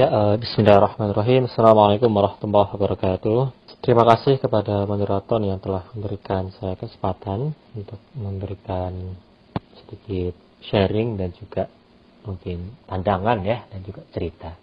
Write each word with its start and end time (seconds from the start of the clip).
Ya, 0.00 0.08
uh, 0.08 0.40
Bismillahirrahmanirrahim. 0.40 1.44
Assalamualaikum 1.44 2.08
warahmatullahi 2.08 2.72
wabarakatuh. 2.72 3.38
Terima 3.84 4.08
kasih 4.08 4.40
kepada 4.40 4.88
moderator 4.88 5.36
yang 5.44 5.60
telah 5.60 5.92
memberikan 5.92 6.48
saya 6.56 6.72
kesempatan 6.72 7.52
untuk 7.76 8.00
memberikan 8.16 8.96
sedikit 9.76 10.32
sharing 10.64 11.20
dan 11.20 11.36
juga 11.36 11.68
mungkin 12.24 12.80
pandangan 12.88 13.44
ya 13.44 13.68
dan 13.68 13.84
juga 13.84 14.00
cerita. 14.08 14.56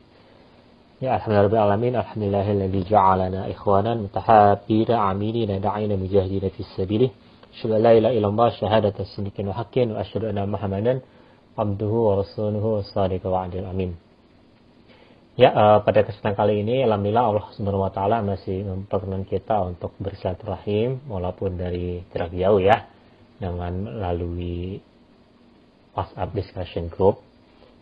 Ya, 1.06 1.22
alhamdulillahirabbil 1.22 2.02
alhamdulillahilladzi 2.02 2.82
ja'alana 2.90 3.46
ikhwanan 3.54 4.10
mutahabbina 4.10 5.06
amilina 5.06 5.62
da'ina 5.62 6.02
mujahidina 6.02 6.50
fis 6.50 6.66
sabilih. 6.74 7.14
Asyhadu 7.54 7.78
an 7.78 7.82
la 7.86 7.94
ilaha 7.94 8.14
illallah 8.18 8.50
syahadatan 8.58 9.06
sidqin 9.06 9.46
wa 9.46 9.54
haqqin 9.54 9.94
wa 9.94 10.02
asyhadu 10.02 10.34
anna 10.34 10.50
Muhammadan 10.50 11.06
abduhu 11.54 12.10
wa 12.10 12.26
rasuluhu 12.26 12.82
wa 12.82 13.06
wa'adil 13.06 13.70
amin. 13.70 14.07
Ya, 15.38 15.54
uh, 15.54 15.86
pada 15.86 16.02
kesempatan 16.02 16.34
kali 16.34 16.66
ini, 16.66 16.82
alhamdulillah 16.82 17.26
Allah 17.30 17.46
Subhanahu 17.54 17.86
wa 17.86 18.26
masih 18.26 18.66
memperkenan 18.66 19.22
kita 19.22 19.62
untuk 19.70 19.94
bersilaturahim 20.02 21.06
walaupun 21.06 21.62
dari 21.62 22.02
jarak 22.10 22.34
jauh 22.34 22.58
ya, 22.58 22.90
dengan 23.38 23.86
melalui 23.86 24.82
WhatsApp 25.94 26.34
discussion 26.34 26.90
group. 26.90 27.22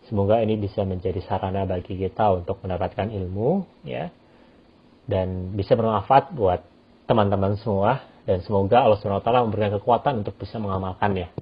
Semoga 0.04 0.44
ini 0.44 0.60
bisa 0.60 0.84
menjadi 0.84 1.16
sarana 1.24 1.64
bagi 1.64 1.96
kita 1.96 2.28
untuk 2.36 2.60
mendapatkan 2.60 3.08
ilmu 3.08 3.64
ya 3.88 4.12
dan 5.08 5.56
bisa 5.56 5.80
bermanfaat 5.80 6.36
buat 6.36 6.60
teman-teman 7.08 7.56
semua 7.56 8.04
dan 8.28 8.44
semoga 8.44 8.84
Allah 8.84 9.00
Subhanahu 9.00 9.24
wa 9.24 9.48
memberikan 9.48 9.80
kekuatan 9.80 10.20
untuk 10.20 10.36
bisa 10.36 10.60
mengamalkannya. 10.60 11.32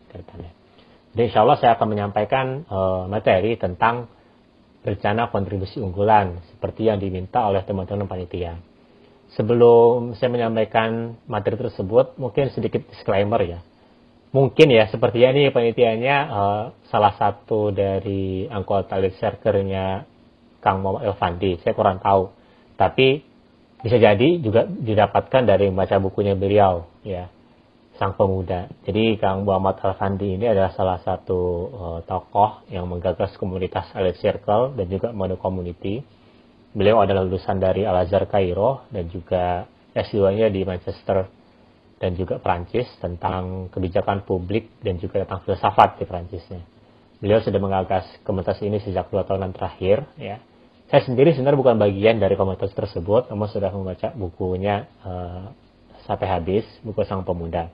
Jadi 1.11 1.23
insya 1.27 1.43
Allah 1.43 1.59
saya 1.59 1.75
akan 1.75 1.89
menyampaikan 1.91 2.63
uh, 2.71 3.11
materi 3.11 3.59
tentang 3.59 4.14
rencana 4.85 5.33
kontribusi 5.33 5.81
unggulan 5.81 6.45
seperti 6.53 6.93
yang 6.93 7.01
diminta 7.01 7.49
oleh 7.49 7.65
teman-teman 7.65 8.05
panitia. 8.05 8.61
Sebelum 9.35 10.15
saya 10.15 10.31
menyampaikan 10.31 11.19
materi 11.27 11.59
tersebut, 11.59 12.15
mungkin 12.21 12.53
sedikit 12.55 12.87
disclaimer 12.93 13.41
ya. 13.43 13.59
Mungkin 14.31 14.71
ya, 14.71 14.87
seperti 14.93 15.25
ini 15.25 15.51
panitianya 15.51 16.17
uh, 16.31 16.65
salah 16.93 17.17
satu 17.19 17.75
dari 17.75 18.47
anggota 18.47 19.01
lead 19.01 19.17
circle-nya 19.19 20.07
Kang 20.63 20.85
Muhammad 20.85 21.11
Elvandi, 21.11 21.59
saya 21.65 21.75
kurang 21.75 21.99
tahu. 21.99 22.31
Tapi 22.79 23.25
bisa 23.83 23.97
jadi 23.99 24.39
juga 24.39 24.69
didapatkan 24.69 25.43
dari 25.43 25.67
membaca 25.71 25.99
bukunya 25.99 26.35
beliau, 26.39 26.87
ya 27.03 27.34
sang 27.95 28.19
pemuda. 28.19 28.67
Jadi 28.83 29.15
Kang 29.23 29.47
Muhammad 29.47 29.79
Al-Fandi 29.79 30.35
ini 30.35 30.51
adalah 30.51 30.75
salah 30.75 30.99
satu 30.99 31.41
uh, 31.71 32.01
tokoh 32.03 32.67
yang 32.71 32.91
menggagas 32.91 33.39
komunitas 33.39 33.87
Elite 33.95 34.19
Circle 34.19 34.75
dan 34.75 34.87
juga 34.91 35.15
Manu 35.15 35.39
Community. 35.39 36.03
Beliau 36.75 36.99
adalah 36.99 37.23
lulusan 37.23 37.63
dari 37.63 37.87
Al-Azhar 37.87 38.27
Kairo 38.27 38.91
dan 38.91 39.07
juga 39.07 39.63
S2-nya 39.95 40.51
di 40.51 40.67
Manchester 40.67 41.23
dan 42.03 42.19
juga 42.19 42.43
Prancis 42.43 42.91
tentang 42.99 43.71
kebijakan 43.71 44.27
publik 44.27 44.83
dan 44.83 44.99
juga 44.99 45.23
tentang 45.23 45.47
filsafat 45.47 46.03
di 46.03 46.05
Prancisnya. 46.05 46.67
Beliau 47.23 47.39
sudah 47.39 47.63
menggagas 47.63 48.11
komunitas 48.27 48.59
ini 48.59 48.83
sejak 48.83 49.07
dua 49.07 49.23
tahunan 49.23 49.55
terakhir. 49.55 50.03
Ya. 50.19 50.43
Saya 50.91 51.07
sendiri 51.07 51.31
sebenarnya 51.33 51.63
bukan 51.63 51.79
bagian 51.79 52.19
dari 52.19 52.35
komunitas 52.35 52.75
tersebut, 52.75 53.31
namun 53.31 53.47
sudah 53.49 53.71
membaca 53.71 54.13
bukunya 54.13 54.91
uh, 55.07 55.49
sampai 56.05 56.27
habis, 56.29 56.67
buku 56.85 57.07
Sang 57.09 57.25
Pemuda. 57.25 57.73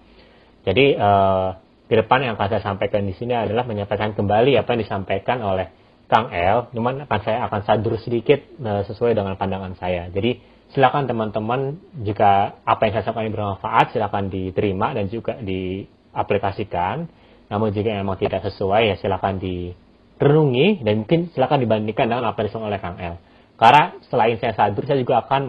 Jadi 0.65 0.97
uh, 0.97 1.57
ke 1.91 1.95
depan 1.99 2.23
yang 2.23 2.39
akan 2.39 2.49
saya 2.53 2.63
sampaikan 2.63 3.03
di 3.03 3.17
sini 3.17 3.35
adalah 3.35 3.67
menyampaikan 3.67 4.15
kembali 4.15 4.55
apa 4.61 4.69
yang 4.77 4.81
disampaikan 4.87 5.43
oleh 5.43 5.73
Kang 6.11 6.31
El, 6.35 6.67
cuman 6.75 7.07
akan 7.07 7.21
saya 7.23 7.47
akan 7.47 7.61
sadur 7.63 7.95
sedikit 8.03 8.43
uh, 8.61 8.83
sesuai 8.87 9.15
dengan 9.15 9.39
pandangan 9.39 9.79
saya. 9.79 10.11
Jadi 10.11 10.43
silakan 10.71 11.07
teman-teman 11.07 11.79
jika 12.03 12.63
apa 12.63 12.81
yang 12.87 12.93
saya 12.99 13.05
sampaikan 13.11 13.27
ini 13.31 13.35
bermanfaat 13.35 13.87
silakan 13.95 14.31
diterima 14.31 14.95
dan 14.95 15.11
juga 15.11 15.39
diaplikasikan. 15.39 17.07
Namun 17.51 17.75
jika 17.75 17.91
memang 17.91 18.15
tidak 18.19 18.47
sesuai 18.47 18.95
ya 18.95 18.97
silakan 18.99 19.43
direnungi 19.43 20.87
dan 20.87 21.03
mungkin 21.03 21.35
silakan 21.35 21.59
dibandingkan 21.63 22.07
dengan 22.07 22.31
apa 22.31 22.39
yang 22.43 22.47
disampaikan 22.47 22.71
oleh 22.71 22.81
Kang 22.83 22.99
El. 23.03 23.15
Karena 23.61 23.93
selain 24.09 24.41
saya 24.41 24.55
sadur, 24.57 24.89
saya 24.89 24.97
juga 25.03 25.21
akan 25.21 25.43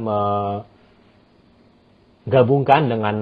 menggabungkan 2.28 2.92
dengan 2.92 3.16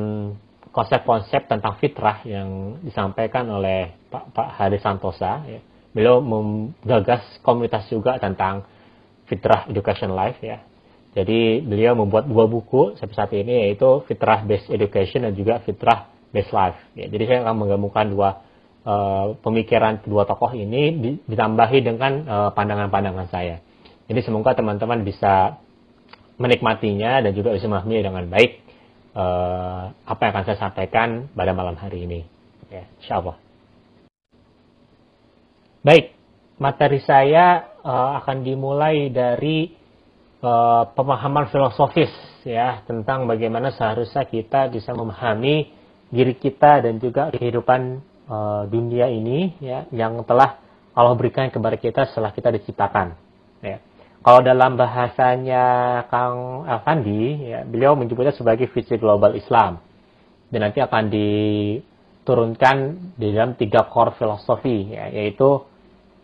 konsep-konsep 0.79 1.51
tentang 1.51 1.75
fitrah 1.83 2.23
yang 2.23 2.79
disampaikan 2.79 3.43
oleh 3.51 3.91
Pak, 4.07 4.31
Pak 4.31 4.47
Hari 4.55 4.79
Santosa. 4.79 5.43
Ya. 5.43 5.59
Beliau 5.91 6.23
menggagas 6.23 7.19
komunitas 7.43 7.83
juga 7.91 8.15
tentang 8.15 8.63
fitrah 9.27 9.67
education 9.67 10.15
life 10.15 10.39
ya. 10.39 10.63
Jadi 11.11 11.59
beliau 11.59 11.99
membuat 11.99 12.31
dua 12.31 12.47
buku 12.47 12.95
sampai 12.95 13.11
saat 13.11 13.35
ini 13.35 13.67
yaitu 13.67 14.07
fitrah 14.07 14.39
based 14.47 14.71
education 14.71 15.27
dan 15.27 15.35
juga 15.35 15.59
fitrah 15.67 16.07
based 16.31 16.55
life. 16.55 16.79
Ya. 16.95 17.11
Jadi 17.11 17.27
saya 17.27 17.43
akan 17.43 17.55
menggabungkan 17.59 18.05
dua 18.15 18.39
uh, 18.87 19.35
pemikiran 19.43 19.99
kedua 19.99 20.23
tokoh 20.23 20.55
ini 20.55 21.19
ditambahi 21.27 21.79
dengan 21.83 22.11
uh, 22.23 22.49
pandangan-pandangan 22.55 23.27
saya. 23.27 23.59
Jadi 24.07 24.23
semoga 24.23 24.55
teman-teman 24.55 25.03
bisa 25.03 25.59
menikmatinya 26.39 27.19
dan 27.19 27.35
juga 27.35 27.51
bisa 27.51 27.67
memahami 27.67 27.99
dengan 27.99 28.23
baik 28.31 28.68
uh, 29.15 29.93
apa 29.93 30.21
yang 30.21 30.31
akan 30.35 30.45
saya 30.45 30.57
sampaikan 30.59 31.29
pada 31.33 31.51
malam 31.55 31.77
hari 31.77 32.05
ini. 32.05 32.21
Ya, 32.69 32.85
insya 33.01 33.21
Allah. 33.21 33.37
Baik, 35.79 36.13
materi 36.59 36.99
saya 37.01 37.71
uh, 37.81 38.19
akan 38.21 38.43
dimulai 38.43 39.09
dari 39.09 39.71
uh, 40.43 40.83
pemahaman 40.93 41.47
filosofis 41.49 42.11
ya 42.43 42.83
tentang 42.83 43.25
bagaimana 43.25 43.71
seharusnya 43.71 44.27
kita 44.27 44.67
bisa 44.71 44.91
memahami 44.91 45.71
diri 46.09 46.35
kita 46.35 46.83
dan 46.83 46.97
juga 46.97 47.31
kehidupan 47.31 48.01
uh, 48.27 48.63
dunia 48.67 49.07
ini 49.07 49.55
ya 49.61 49.85
yang 49.93 50.21
telah 50.25 50.59
Allah 50.93 51.15
berikan 51.15 51.47
kepada 51.47 51.79
kita 51.79 52.09
setelah 52.11 52.35
kita 52.35 52.51
diciptakan. 52.51 53.15
Ya. 53.63 53.79
Kalau 54.19 54.43
dalam 54.43 54.75
bahasanya 54.75 55.63
Kang 56.11 56.67
Afandi, 56.67 57.55
ya, 57.55 57.63
beliau 57.63 57.95
menyebutnya 57.95 58.35
sebagai 58.35 58.67
visi 58.67 58.99
global 58.99 59.31
Islam. 59.39 59.79
Dan 60.51 60.67
nanti 60.67 60.83
akan 60.83 61.07
diturunkan 61.07 62.77
di 63.15 63.31
dalam 63.31 63.55
tiga 63.55 63.87
core 63.87 64.19
filosofi, 64.19 64.91
ya, 64.91 65.07
yaitu 65.07 65.63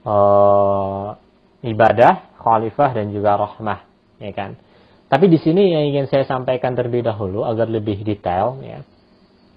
uh, 0.04 1.16
ibadah, 1.64 2.36
khalifah, 2.36 2.92
dan 2.92 3.16
juga 3.16 3.40
rahmah. 3.40 3.88
Ya 4.20 4.32
kan? 4.36 4.60
Tapi 5.08 5.32
di 5.32 5.40
sini 5.40 5.72
yang 5.72 5.96
ingin 5.96 6.06
saya 6.12 6.28
sampaikan 6.28 6.76
terlebih 6.76 7.08
dahulu 7.08 7.48
agar 7.48 7.72
lebih 7.72 8.04
detail, 8.04 8.60
ya, 8.60 8.84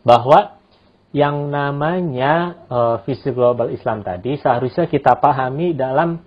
bahwa 0.06 0.62
yang 1.10 1.50
namanya 1.50 2.54
uh, 2.71 2.97
visi 3.03 3.32
global 3.32 3.72
Islam 3.72 4.04
tadi 4.04 4.37
seharusnya 4.37 4.87
kita 4.87 5.16
pahami 5.16 5.72
dalam 5.72 6.21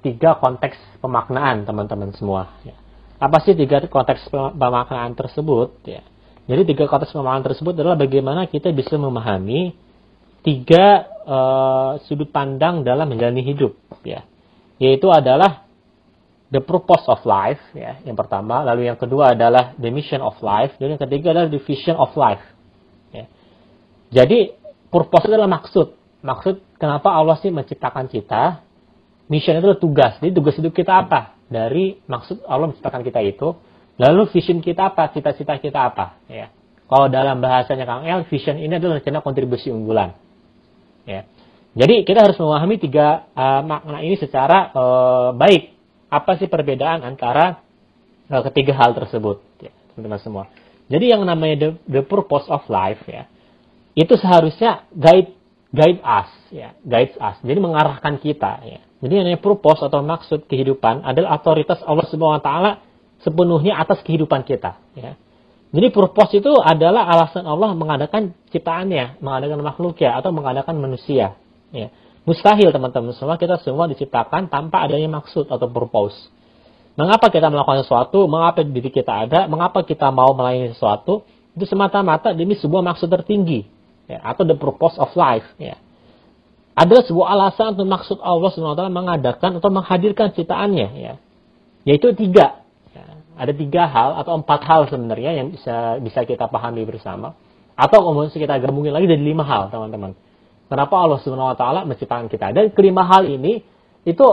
tiga 0.00 0.36
konteks 0.40 0.76
pemaknaan 1.00 1.68
teman-teman 1.68 2.12
semua. 2.16 2.56
Ya. 2.64 2.76
Apa 3.20 3.40
sih 3.44 3.52
tiga 3.52 3.84
konteks 3.84 4.32
pemaknaan 4.32 5.12
tersebut? 5.12 5.76
Ya. 5.84 6.00
Jadi 6.48 6.74
tiga 6.74 6.88
konteks 6.88 7.12
pemaknaan 7.12 7.44
tersebut 7.44 7.76
adalah 7.76 8.00
bagaimana 8.00 8.48
kita 8.48 8.72
bisa 8.72 8.96
memahami 8.96 9.76
tiga 10.40 11.04
uh, 11.28 11.90
sudut 12.08 12.32
pandang 12.32 12.80
dalam 12.80 13.12
menjalani 13.12 13.44
hidup, 13.44 13.76
ya. 14.00 14.24
Yaitu 14.80 15.12
adalah 15.12 15.68
the 16.48 16.64
purpose 16.64 17.04
of 17.12 17.20
life, 17.28 17.60
ya. 17.76 18.00
Yang 18.02 18.24
pertama, 18.24 18.64
lalu 18.64 18.88
yang 18.88 18.96
kedua 18.96 19.36
adalah 19.36 19.76
the 19.76 19.92
mission 19.92 20.24
of 20.24 20.34
life, 20.40 20.72
dan 20.80 20.96
yang 20.96 21.02
ketiga 21.04 21.36
adalah 21.36 21.52
the 21.52 21.60
vision 21.60 21.94
of 22.00 22.08
life. 22.16 22.42
Ya. 23.12 23.28
Jadi 24.10 24.56
purpose 24.88 25.28
adalah 25.28 25.46
maksud. 25.46 25.92
Maksud 26.24 26.80
kenapa 26.80 27.12
Allah 27.12 27.36
sih 27.36 27.52
menciptakan 27.52 28.08
kita, 28.08 28.64
mission 29.30 29.56
itu 29.56 29.62
adalah 29.62 29.78
tugas. 29.78 30.18
Jadi 30.18 30.34
tugas 30.34 30.58
hidup 30.58 30.74
kita 30.74 31.06
apa? 31.06 31.38
Dari 31.46 32.02
maksud 32.04 32.44
Allah 32.44 32.74
menciptakan 32.74 33.00
kita 33.06 33.22
itu. 33.22 33.54
Lalu 33.96 34.28
vision 34.34 34.58
kita 34.58 34.90
apa? 34.90 35.14
Cita-cita 35.14 35.56
kita 35.62 35.94
apa? 35.94 36.18
Ya. 36.26 36.50
Kalau 36.90 37.06
dalam 37.06 37.38
bahasanya 37.38 37.86
Kang 37.86 38.02
El, 38.02 38.26
vision 38.26 38.58
ini 38.58 38.74
adalah 38.74 38.98
rencana 38.98 39.22
kontribusi 39.22 39.70
unggulan. 39.70 40.18
Ya. 41.06 41.24
Jadi 41.78 42.02
kita 42.02 42.26
harus 42.26 42.34
memahami 42.34 42.82
tiga 42.82 43.30
uh, 43.30 43.62
makna 43.62 44.02
ini 44.02 44.18
secara 44.18 44.74
uh, 44.74 45.30
baik. 45.38 45.78
Apa 46.10 46.34
sih 46.34 46.50
perbedaan 46.50 47.06
antara 47.06 47.62
uh, 48.26 48.42
ketiga 48.50 48.74
hal 48.74 48.98
tersebut, 48.98 49.38
ya, 49.62 49.70
teman-teman 49.94 50.18
semua. 50.18 50.44
Jadi 50.90 51.14
yang 51.14 51.22
namanya 51.22 51.70
the, 51.70 51.70
the 51.86 52.02
purpose 52.02 52.50
of 52.50 52.66
life 52.66 52.98
ya, 53.06 53.30
itu 53.94 54.10
seharusnya 54.18 54.90
guide 54.90 55.30
guide 55.70 56.02
us, 56.02 56.30
ya, 56.50 56.74
guides 56.82 57.14
us. 57.16 57.38
Jadi 57.42 57.58
mengarahkan 57.62 58.18
kita, 58.18 58.52
ya. 58.66 58.80
Jadi 59.00 59.12
namanya 59.16 59.40
purpose 59.40 59.80
atau 59.80 60.04
maksud 60.04 60.44
kehidupan 60.50 61.06
adalah 61.06 61.40
otoritas 61.40 61.80
Allah 61.86 62.04
Subhanahu 62.10 62.36
wa 62.36 62.44
taala 62.44 62.70
sepenuhnya 63.24 63.78
atas 63.80 64.02
kehidupan 64.04 64.44
kita, 64.44 64.76
ya. 64.98 65.16
Jadi 65.70 65.86
purpose 65.94 66.34
itu 66.34 66.50
adalah 66.58 67.06
alasan 67.06 67.46
Allah 67.46 67.70
mengadakan 67.78 68.34
ciptaannya, 68.50 69.22
mengadakan 69.22 69.62
makhluk 69.62 70.02
ya 70.02 70.18
atau 70.18 70.34
mengadakan 70.34 70.76
manusia, 70.82 71.38
ya. 71.70 71.88
Mustahil 72.28 72.68
teman-teman 72.68 73.16
semua 73.16 73.40
kita 73.40 73.56
semua 73.64 73.88
diciptakan 73.88 74.52
tanpa 74.52 74.84
adanya 74.84 75.08
maksud 75.08 75.48
atau 75.48 75.66
purpose. 75.70 76.18
Mengapa 76.98 77.32
kita 77.32 77.48
melakukan 77.48 77.86
sesuatu, 77.86 78.28
mengapa 78.28 78.60
diri 78.60 78.92
kita 78.92 79.24
ada, 79.24 79.48
mengapa 79.48 79.80
kita 79.86 80.12
mau 80.12 80.36
melayani 80.36 80.76
sesuatu, 80.76 81.24
itu 81.56 81.64
semata-mata 81.64 82.36
demi 82.36 82.58
sebuah 82.58 82.84
maksud 82.84 83.08
tertinggi, 83.08 83.64
ya, 84.10 84.18
atau 84.26 84.42
the 84.42 84.58
purpose 84.58 84.98
of 84.98 85.14
life. 85.14 85.46
Ya. 85.62 85.78
Ada 86.74 87.06
sebuah 87.06 87.38
alasan 87.38 87.78
atau 87.78 87.86
maksud 87.86 88.18
Allah 88.18 88.50
SWT 88.50 88.82
mengadakan 88.90 89.62
atau 89.62 89.70
menghadirkan 89.70 90.34
ciptaannya. 90.34 90.88
Ya. 90.98 91.14
Yaitu 91.86 92.10
tiga. 92.18 92.66
Ya. 92.90 93.22
Ada 93.38 93.52
tiga 93.54 93.86
hal 93.86 94.18
atau 94.18 94.42
empat 94.42 94.60
hal 94.66 94.90
sebenarnya 94.90 95.38
yang 95.38 95.54
bisa 95.54 96.02
bisa 96.02 96.26
kita 96.26 96.50
pahami 96.50 96.82
bersama. 96.82 97.38
Atau 97.78 98.02
kemudian 98.02 98.34
kita 98.34 98.58
gabungin 98.58 98.92
lagi 98.92 99.06
jadi 99.06 99.22
lima 99.22 99.46
hal, 99.46 99.70
teman-teman. 99.70 100.18
Kenapa 100.70 100.94
Allah 101.02 101.18
SWT 101.18 101.64
menciptakan 101.88 102.26
kita? 102.30 102.54
Dan 102.54 102.70
kelima 102.70 103.02
hal 103.02 103.26
ini 103.26 103.64
itu 104.06 104.26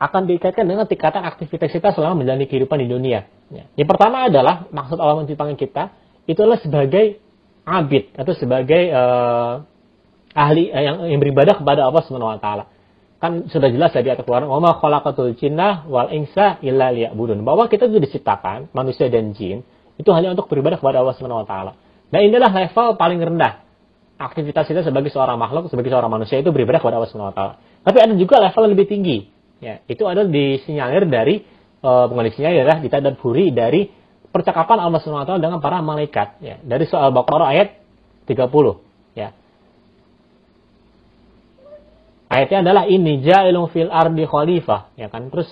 akan 0.00 0.24
dikaitkan 0.24 0.64
dengan 0.64 0.88
tingkatan 0.88 1.20
aktivitas 1.28 1.68
kita 1.68 1.92
selama 1.92 2.24
menjalani 2.24 2.48
kehidupan 2.48 2.80
di 2.80 2.88
dunia. 2.88 3.28
Ya. 3.52 3.68
Yang 3.76 3.88
pertama 3.92 4.28
adalah 4.28 4.68
maksud 4.72 4.96
Allah 4.96 5.20
menciptakan 5.20 5.60
kita 5.60 5.92
itu 6.24 6.40
adalah 6.40 6.60
sebagai 6.60 7.20
abid 7.70 8.10
atau 8.18 8.34
sebagai 8.34 8.90
uh, 8.90 9.62
ahli 10.34 10.68
uh, 10.70 10.82
yang, 10.82 10.96
yang 11.06 11.20
beribadah 11.22 11.58
kepada 11.58 11.86
Allah 11.86 12.02
Subhanahu 12.04 12.34
wa 12.34 12.40
taala. 12.42 12.64
Kan 13.20 13.52
sudah 13.52 13.68
jelas 13.68 13.92
dari 13.92 14.08
ayat 14.08 14.24
Al-Qur'an, 14.24 14.48
"Wa 14.48 14.80
khalaqatul 14.80 15.36
jinna 15.36 15.84
wal 15.86 16.08
insa 16.10 16.56
illa 16.64 16.88
liya'budun." 16.90 17.44
Bahwa 17.44 17.68
kita 17.68 17.86
itu 17.86 18.00
diciptakan 18.00 18.72
manusia 18.72 19.12
dan 19.12 19.36
jin 19.36 19.62
itu 20.00 20.10
hanya 20.16 20.32
untuk 20.32 20.48
beribadah 20.48 20.80
kepada 20.80 21.04
Allah 21.04 21.14
Subhanahu 21.14 21.44
wa 21.44 21.48
taala. 21.48 21.72
Nah, 22.10 22.20
inilah 22.24 22.50
level 22.50 22.96
paling 22.98 23.20
rendah 23.22 23.62
aktivitas 24.20 24.66
kita 24.66 24.80
sebagai 24.82 25.12
seorang 25.12 25.36
makhluk, 25.36 25.68
sebagai 25.68 25.92
seorang 25.92 26.10
manusia 26.10 26.40
itu 26.40 26.48
beribadah 26.50 26.80
kepada 26.80 26.96
Allah 26.98 27.10
Subhanahu 27.12 27.32
wa 27.32 27.36
taala. 27.36 27.54
Tapi 27.80 27.98
ada 28.00 28.12
juga 28.16 28.40
level 28.40 28.60
yang 28.66 28.72
lebih 28.76 28.88
tinggi, 28.88 29.18
Ya, 29.60 29.84
itu 29.92 30.08
adalah 30.08 30.24
disinyalir 30.24 31.04
dari 31.04 31.44
uh, 31.84 32.08
disinyalir 32.08 32.64
adalah 32.64 32.80
ditadaburi 32.80 33.52
dari 33.52 33.92
percakapan 34.30 34.78
Allah 34.78 34.98
SWT 35.02 35.42
dengan 35.42 35.58
para 35.58 35.82
malaikat 35.82 36.38
ya. 36.42 36.56
Dari 36.62 36.86
soal 36.86 37.10
Baqarah 37.10 37.50
ayat 37.50 37.68
30 38.26 38.46
ya. 39.18 39.34
Ayatnya 42.30 42.58
adalah 42.62 42.84
ini 42.86 43.18
ja'ilun 43.26 43.66
fil 43.74 43.90
ardi 43.90 44.22
khalifah 44.22 44.94
ya 44.94 45.10
kan. 45.10 45.28
Terus 45.34 45.50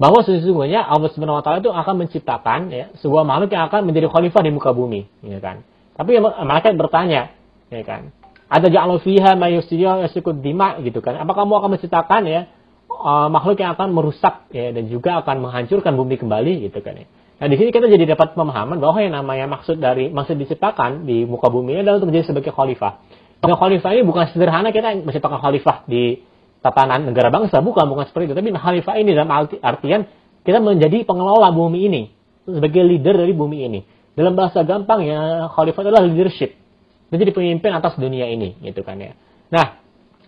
bahwa 0.00 0.24
sesungguhnya 0.24 0.80
Allah 0.80 1.12
Subhanahu 1.12 1.42
wa 1.42 1.58
itu 1.60 1.68
akan 1.68 1.94
menciptakan 2.06 2.60
ya 2.72 2.84
sebuah 3.02 3.28
makhluk 3.28 3.52
yang 3.52 3.68
akan 3.68 3.84
menjadi 3.84 4.08
khalifah 4.08 4.40
di 4.40 4.50
muka 4.50 4.72
bumi 4.72 5.04
ya 5.20 5.38
kan. 5.44 5.60
Tapi 6.00 6.16
malaikat 6.22 6.80
bertanya 6.80 7.36
ya 7.68 7.82
kan. 7.84 8.08
Ada 8.48 8.72
ja'alu 8.72 9.04
fiha 9.04 9.36
may 9.36 9.60
yasfiku 9.60 10.32
dima 10.32 10.80
gitu 10.80 11.04
kan. 11.04 11.20
Apa 11.20 11.36
kamu 11.36 11.52
akan 11.60 11.70
menciptakan 11.76 12.22
ya 12.24 12.48
uh, 12.88 13.28
makhluk 13.28 13.60
yang 13.60 13.76
akan 13.76 13.92
merusak 13.92 14.48
ya 14.48 14.72
dan 14.72 14.88
juga 14.88 15.20
akan 15.20 15.44
menghancurkan 15.44 15.92
bumi 15.92 16.16
kembali 16.16 16.72
gitu 16.72 16.80
kan 16.80 17.04
ya. 17.04 17.06
Nah 17.38 17.46
di 17.46 17.54
sini 17.54 17.70
kita 17.70 17.86
jadi 17.86 18.18
dapat 18.18 18.34
pemahaman 18.34 18.82
bahwa 18.82 18.98
yang 18.98 19.14
namanya 19.14 19.46
maksud 19.46 19.78
dari 19.78 20.10
maksud 20.10 20.34
diciptakan 20.42 21.06
di 21.06 21.22
muka 21.22 21.46
bumi 21.46 21.78
ini 21.78 21.80
adalah 21.86 22.02
untuk 22.02 22.10
menjadi 22.10 22.34
sebagai 22.34 22.50
khalifah. 22.50 22.98
Dan 23.38 23.54
khalifah 23.54 23.90
ini 23.94 24.02
bukan 24.02 24.24
sederhana 24.34 24.74
kita 24.74 24.98
menciptakan 25.06 25.38
khalifah 25.38 25.86
di 25.86 26.18
tatanan 26.58 27.06
negara 27.06 27.30
bangsa, 27.30 27.62
bukan 27.62 27.86
bukan 27.86 28.10
seperti 28.10 28.34
itu. 28.34 28.34
Tapi 28.34 28.48
khalifah 28.50 28.94
ini 28.98 29.10
dalam 29.14 29.30
artian 29.62 30.10
kita 30.42 30.58
menjadi 30.58 31.06
pengelola 31.06 31.54
bumi 31.54 31.86
ini 31.86 32.02
sebagai 32.42 32.82
leader 32.82 33.14
dari 33.22 33.30
bumi 33.30 33.58
ini. 33.70 33.80
Dalam 34.18 34.34
bahasa 34.34 34.66
gampang 34.66 35.06
ya 35.06 35.46
khalifah 35.54 35.82
adalah 35.86 36.02
leadership. 36.02 36.58
Menjadi 37.14 37.30
pemimpin 37.38 37.70
atas 37.70 37.94
dunia 37.94 38.26
ini 38.26 38.58
gitu 38.66 38.82
kan 38.82 38.98
ya. 38.98 39.14
Nah, 39.54 39.78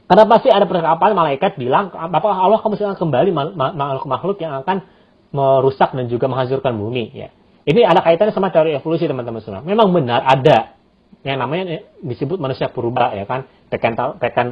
karena 0.07 0.25
pasti 0.31 0.51
ada 0.51 0.67
percakapan 0.67 1.11
malaikat 1.15 1.59
bilang, 1.59 1.91
apakah 1.91 2.39
Allah 2.39 2.63
akan 2.63 2.99
kembali 2.99 3.31
makhluk-makhluk 3.31 4.39
yang 4.43 4.63
akan 4.63 4.87
merusak 5.31 5.95
dan 5.95 6.07
juga 6.11 6.27
menghancurkan 6.27 6.75
bumi. 6.75 7.15
Ya. 7.15 7.29
Ini 7.67 7.87
ada 7.87 8.03
kaitannya 8.03 8.35
sama 8.35 8.51
teori 8.51 8.75
evolusi 8.75 9.07
teman-teman 9.07 9.41
semua. 9.45 9.63
Memang 9.63 9.95
benar 9.95 10.27
ada 10.27 10.75
yang 11.21 11.37
namanya 11.37 11.85
disebut 12.01 12.41
manusia 12.41 12.73
purba 12.73 13.13
ya 13.13 13.29
kan, 13.29 13.45
pekan 13.69 13.95
pekan 14.17 14.47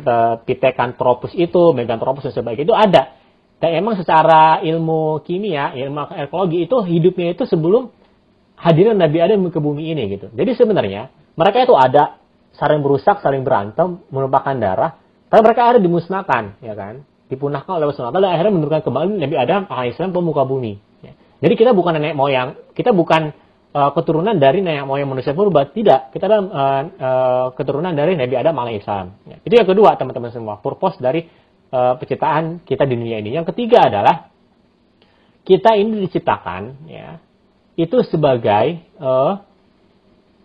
pitekantropus 0.44 1.32
itu, 1.32 1.72
megantropus 1.72 2.28
dan 2.30 2.34
sebagainya 2.36 2.66
itu 2.68 2.76
ada. 2.76 3.02
Dan 3.58 3.74
emang 3.74 3.98
secara 3.98 4.62
ilmu 4.62 5.24
kimia, 5.26 5.74
ilmu 5.74 6.14
ekologi 6.14 6.62
itu 6.62 6.78
hidupnya 6.78 7.34
itu 7.34 7.42
sebelum 7.42 7.90
hadirnya 8.54 8.94
Nabi 8.94 9.18
Adam 9.18 9.50
ke 9.50 9.58
bumi 9.58 9.90
ini 9.90 10.14
gitu. 10.14 10.30
Jadi 10.30 10.54
sebenarnya 10.54 11.10
mereka 11.34 11.66
itu 11.66 11.74
ada 11.74 12.22
saling 12.54 12.82
berusak, 12.82 13.18
saling 13.18 13.42
berantem, 13.42 14.02
menumpahkan 14.14 14.58
darah, 14.62 14.98
tapi 15.26 15.40
mereka 15.42 15.60
akhirnya 15.66 15.82
dimusnahkan, 15.90 16.44
ya 16.62 16.74
kan? 16.74 17.02
Dipunahkan 17.28 17.68
oleh 17.76 17.92
Allah 17.92 18.12
dan 18.16 18.32
akhirnya 18.32 18.52
menurunkan 18.56 18.82
kembali 18.88 19.20
Nabi 19.20 19.36
Adam 19.36 19.68
alaihissalam 19.68 20.16
pemuka 20.16 20.48
bumi. 20.48 20.80
Ya. 21.04 21.12
Jadi 21.44 21.54
kita 21.60 21.76
bukan 21.76 22.00
nenek 22.00 22.16
moyang, 22.16 22.56
kita 22.72 22.96
bukan 22.96 23.36
uh, 23.76 23.90
keturunan 23.92 24.36
dari 24.40 24.64
nenek 24.64 24.88
moyang 24.88 25.12
manusia 25.12 25.36
purba, 25.36 25.68
tidak. 25.68 26.08
Kita 26.16 26.24
adalah 26.24 26.42
uh, 26.48 26.82
uh, 26.96 27.46
keturunan 27.52 27.92
dari 27.92 28.16
Nabi 28.16 28.34
Adam 28.34 28.56
alaihissalam. 28.56 29.08
Ya. 29.28 29.36
Itu 29.44 29.54
yang 29.60 29.68
kedua, 29.68 30.00
teman-teman 30.00 30.32
semua. 30.32 30.56
Purpose 30.58 30.96
dari 30.96 31.28
uh, 31.68 32.00
penciptaan 32.00 32.64
kita 32.64 32.88
di 32.88 32.96
dunia 32.96 33.20
ini. 33.20 33.36
Yang 33.36 33.52
ketiga 33.52 33.92
adalah 33.92 34.32
kita 35.44 35.76
ini 35.76 36.04
diciptakan, 36.04 36.62
ya, 36.88 37.20
itu 37.76 37.96
sebagai 38.04 38.84
uh, 39.00 39.40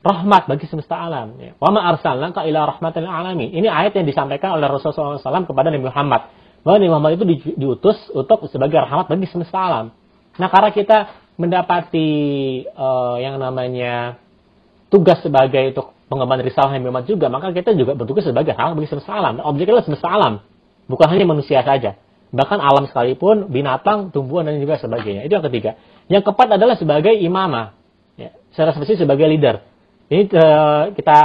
rahmat 0.03 0.51
bagi 0.51 0.67
semesta 0.67 0.99
alam. 0.99 1.39
Ya. 1.39 1.55
Wa 1.57 1.71
ma 1.71 1.87
arsalnaka 1.95 2.43
ila 2.43 2.67
rahmatan 2.67 3.07
alamin. 3.07 3.55
Ini 3.55 3.71
ayat 3.71 3.95
yang 3.95 4.05
disampaikan 4.05 4.59
oleh 4.59 4.67
Rasulullah 4.67 5.17
SAW 5.17 5.47
kepada 5.47 5.71
Nabi 5.71 5.87
Muhammad. 5.87 6.21
Bahwa 6.63 6.75
Nabi 6.79 6.89
Muhammad 6.89 7.11
itu 7.19 7.25
di, 7.27 7.35
diutus 7.59 7.99
untuk 8.15 8.47
sebagai 8.47 8.79
rahmat 8.79 9.11
bagi 9.11 9.27
semesta 9.27 9.59
alam. 9.59 9.85
Nah, 10.39 10.47
karena 10.47 10.69
kita 10.71 10.97
mendapati 11.35 12.09
uh, 12.73 13.19
yang 13.19 13.35
namanya 13.37 14.17
tugas 14.87 15.19
sebagai 15.19 15.75
untuk 15.75 15.91
pengembangan 16.07 16.43
risalah 16.47 16.69
Nabi 16.71 16.87
Muhammad 16.87 17.07
juga, 17.09 17.27
maka 17.27 17.51
kita 17.51 17.75
juga 17.75 17.93
bertugas 17.99 18.23
sebagai 18.23 18.55
rahmat 18.55 18.79
bagi 18.79 18.89
semesta 18.89 19.11
alam. 19.11 19.43
Objeknya 19.43 19.77
adalah 19.77 19.85
semesta 19.85 20.07
alam, 20.07 20.33
bukan 20.87 21.07
hanya 21.11 21.25
manusia 21.27 21.59
saja. 21.61 21.99
Bahkan 22.33 22.57
alam 22.57 22.89
sekalipun, 22.89 23.53
binatang, 23.53 24.09
tumbuhan, 24.09 24.49
dan 24.49 24.57
juga 24.57 24.81
sebagainya. 24.81 25.29
Itu 25.29 25.37
yang 25.37 25.45
ketiga. 25.45 25.77
Yang 26.09 26.25
keempat 26.25 26.57
adalah 26.57 26.73
sebagai 26.81 27.13
imamah. 27.13 27.77
Ya, 28.17 28.33
secara 28.49 28.73
spesifik 28.73 29.05
sebagai 29.05 29.29
leader 29.29 29.61
ini 30.13 30.29
uh, 30.35 30.91
kita 30.93 31.19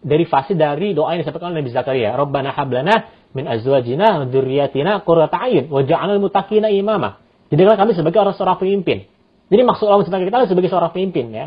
derivasi 0.00 0.54
dari 0.54 0.96
doa 0.96 1.12
yang 1.12 1.26
disampaikan 1.26 1.52
oleh 1.52 1.60
Nabi 1.60 1.76
Zakaria. 1.76 2.14
Rabbana 2.14 2.54
hablana 2.56 2.94
min 3.30 3.44
azwajina 3.46 4.22
wa 4.22 4.24
dzurriyyatina 4.26 5.06
qurrata 5.06 5.38
a'yun 5.38 5.70
waj'alna 5.70 6.18
muttaqina 6.18 6.68
imama. 6.70 7.22
Jadi 7.50 7.62
kami 7.66 7.92
sebagai 7.94 8.18
orang 8.22 8.34
seorang 8.34 8.58
pemimpin. 8.58 9.06
Jadi 9.50 9.62
maksud 9.66 9.86
Allah 9.90 10.06
sebagai 10.06 10.30
kita 10.30 10.46
sebagai 10.46 10.70
seorang 10.70 10.92
pemimpin 10.94 11.26
ya. 11.34 11.46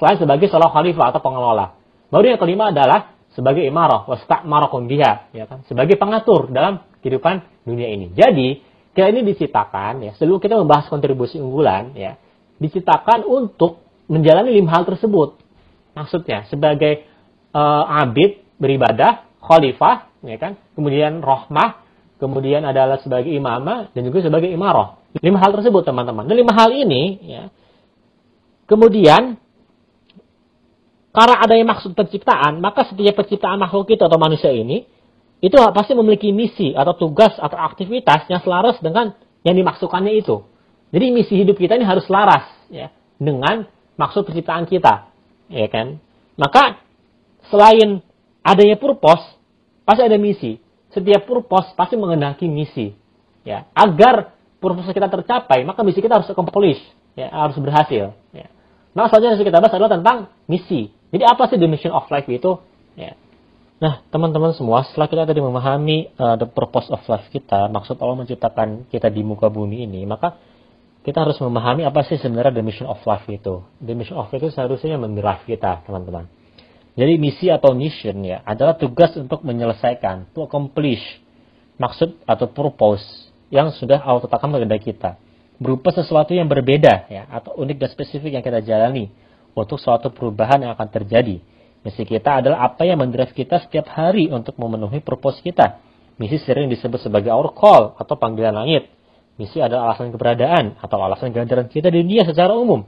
Selain 0.00 0.16
sebagai 0.16 0.48
seorang 0.48 0.72
khalifah 0.72 1.12
atau 1.12 1.20
pengelola. 1.20 1.76
Baru 2.08 2.24
yang 2.24 2.40
kelima 2.40 2.72
adalah 2.72 3.14
sebagai 3.36 3.66
imarah 3.66 4.06
wasta'marakum 4.06 4.86
biha 4.86 5.34
ya 5.34 5.44
kan 5.50 5.66
sebagai 5.66 5.98
pengatur 5.98 6.48
dalam 6.48 6.80
kehidupan 7.04 7.66
dunia 7.66 7.90
ini. 7.90 8.14
Jadi 8.14 8.62
kita 8.94 9.10
ini 9.10 9.26
diciptakan 9.26 10.06
ya 10.06 10.12
sebelum 10.14 10.38
kita 10.38 10.54
membahas 10.54 10.86
kontribusi 10.86 11.42
unggulan 11.42 11.92
ya 11.98 12.14
diciptakan 12.62 13.26
untuk 13.26 13.82
menjalani 14.06 14.54
lima 14.54 14.70
hal 14.70 14.86
tersebut 14.86 15.42
maksudnya 15.98 16.46
sebagai 16.46 17.02
uh, 17.50 18.02
abid 18.06 18.44
beribadah, 18.58 19.26
khalifah, 19.44 20.10
ya 20.24 20.36
kan? 20.40 20.56
Kemudian 20.72 21.20
rohmah, 21.20 21.84
kemudian 22.16 22.64
adalah 22.64 22.98
sebagai 23.04 23.28
imamah 23.28 23.92
dan 23.92 24.02
juga 24.08 24.24
sebagai 24.24 24.48
imarah. 24.48 24.98
Lima 25.20 25.38
hal 25.38 25.54
tersebut 25.54 25.84
teman-teman. 25.84 26.26
Dan 26.26 26.34
lima 26.40 26.52
hal 26.56 26.72
ini 26.72 27.02
ya. 27.22 27.44
Kemudian 28.64 29.36
karena 31.14 31.36
adanya 31.38 31.76
maksud 31.76 31.94
penciptaan, 31.94 32.58
maka 32.58 32.90
setiap 32.90 33.22
penciptaan 33.22 33.60
makhluk 33.60 33.86
itu 33.94 34.02
atau 34.02 34.18
manusia 34.18 34.50
ini 34.50 34.82
itu 35.38 35.54
pasti 35.76 35.92
memiliki 35.92 36.32
misi 36.32 36.72
atau 36.72 36.96
tugas 36.96 37.36
atau 37.36 37.54
aktivitas 37.54 38.26
yang 38.32 38.40
selaras 38.40 38.80
dengan 38.80 39.14
yang 39.44 39.54
dimaksudkannya 39.54 40.16
itu. 40.16 40.42
Jadi 40.90 41.06
misi 41.14 41.36
hidup 41.38 41.60
kita 41.60 41.76
ini 41.76 41.86
harus 41.86 42.08
selaras 42.08 42.48
ya 42.72 42.90
dengan 43.20 43.68
maksud 43.94 44.26
penciptaan 44.26 44.64
kita 44.66 45.12
ya 45.52 45.68
kan? 45.68 46.00
Maka 46.34 46.80
selain 47.52 48.00
adanya 48.44 48.76
purpose, 48.76 49.24
pasti 49.88 50.04
ada 50.04 50.20
misi. 50.20 50.60
Setiap 50.92 51.24
purpose 51.26 51.72
pasti 51.74 51.96
mengendaki 51.96 52.46
misi. 52.46 52.94
Ya, 53.42 53.66
agar 53.74 54.36
purpose 54.60 54.92
kita 54.92 55.08
tercapai, 55.08 55.64
maka 55.64 55.80
misi 55.82 56.04
kita 56.04 56.20
harus 56.20 56.28
accomplish, 56.28 56.80
ya, 57.16 57.32
harus 57.32 57.56
berhasil. 57.58 58.14
Ya. 58.30 58.46
Nah, 58.94 59.10
selanjutnya 59.10 59.40
yang 59.40 59.48
kita 59.50 59.60
bahas 59.60 59.74
adalah 59.74 59.92
tentang 59.98 60.18
misi. 60.46 60.94
Jadi 61.10 61.24
apa 61.26 61.50
sih 61.50 61.58
the 61.58 61.66
mission 61.66 61.90
of 61.90 62.06
life 62.12 62.28
itu? 62.30 62.62
Ya. 62.94 63.18
Nah, 63.82 64.06
teman-teman 64.08 64.54
semua, 64.54 64.86
setelah 64.86 65.10
kita 65.10 65.26
tadi 65.26 65.42
memahami 65.42 66.14
uh, 66.14 66.38
the 66.38 66.46
purpose 66.46 66.86
of 66.94 67.02
life 67.10 67.26
kita, 67.34 67.66
maksud 67.68 67.98
Allah 67.98 68.22
menciptakan 68.22 68.86
kita 68.88 69.10
di 69.10 69.26
muka 69.26 69.50
bumi 69.50 69.84
ini, 69.84 70.06
maka 70.06 70.38
kita 71.04 71.20
harus 71.20 71.36
memahami 71.42 71.84
apa 71.84 72.00
sih 72.06 72.16
sebenarnya 72.16 72.54
the 72.54 72.64
mission 72.64 72.88
of 72.88 73.02
life 73.04 73.26
itu. 73.28 73.60
The 73.82 73.92
mission 73.92 74.16
of 74.16 74.30
life 74.30 74.40
itu 74.40 74.54
seharusnya 74.54 74.96
mendrive 74.96 75.42
kita, 75.44 75.84
teman-teman. 75.84 76.30
Jadi 76.94 77.18
misi 77.18 77.50
atau 77.50 77.74
mission 77.74 78.14
ya 78.22 78.42
adalah 78.46 78.78
tugas 78.78 79.10
untuk 79.18 79.42
menyelesaikan, 79.42 80.30
to 80.30 80.46
accomplish 80.46 81.02
maksud 81.74 82.22
atau 82.22 82.46
purpose 82.46 83.02
yang 83.50 83.74
sudah 83.74 83.98
Allah 83.98 84.22
tetapkan 84.22 84.50
kepada 84.50 84.78
kita. 84.78 85.10
berupa 85.54 85.94
sesuatu 85.94 86.34
yang 86.34 86.50
berbeda 86.50 87.06
ya 87.06 87.30
atau 87.30 87.54
unik 87.54 87.78
dan 87.78 87.88
spesifik 87.94 88.34
yang 88.34 88.42
kita 88.42 88.58
jalani 88.66 89.06
untuk 89.54 89.78
suatu 89.78 90.10
perubahan 90.10 90.66
yang 90.66 90.74
akan 90.74 90.88
terjadi. 90.90 91.38
Misi 91.86 92.02
kita 92.02 92.42
adalah 92.42 92.66
apa 92.66 92.82
yang 92.82 92.98
mendrive 92.98 93.30
kita 93.30 93.62
setiap 93.62 93.86
hari 93.92 94.26
untuk 94.32 94.58
memenuhi 94.58 94.98
purpose 94.98 95.38
kita. 95.44 95.78
Misi 96.18 96.42
sering 96.42 96.66
disebut 96.66 96.98
sebagai 96.98 97.30
our 97.30 97.54
call 97.54 97.94
atau 97.94 98.18
panggilan 98.18 98.50
langit. 98.50 98.90
Misi 99.38 99.62
adalah 99.62 99.94
alasan 99.94 100.10
keberadaan 100.10 100.78
atau 100.78 100.98
alasan 100.98 101.30
kehadiran 101.30 101.70
kita 101.70 101.90
di 101.90 102.02
dunia 102.02 102.26
secara 102.26 102.54
umum. 102.54 102.86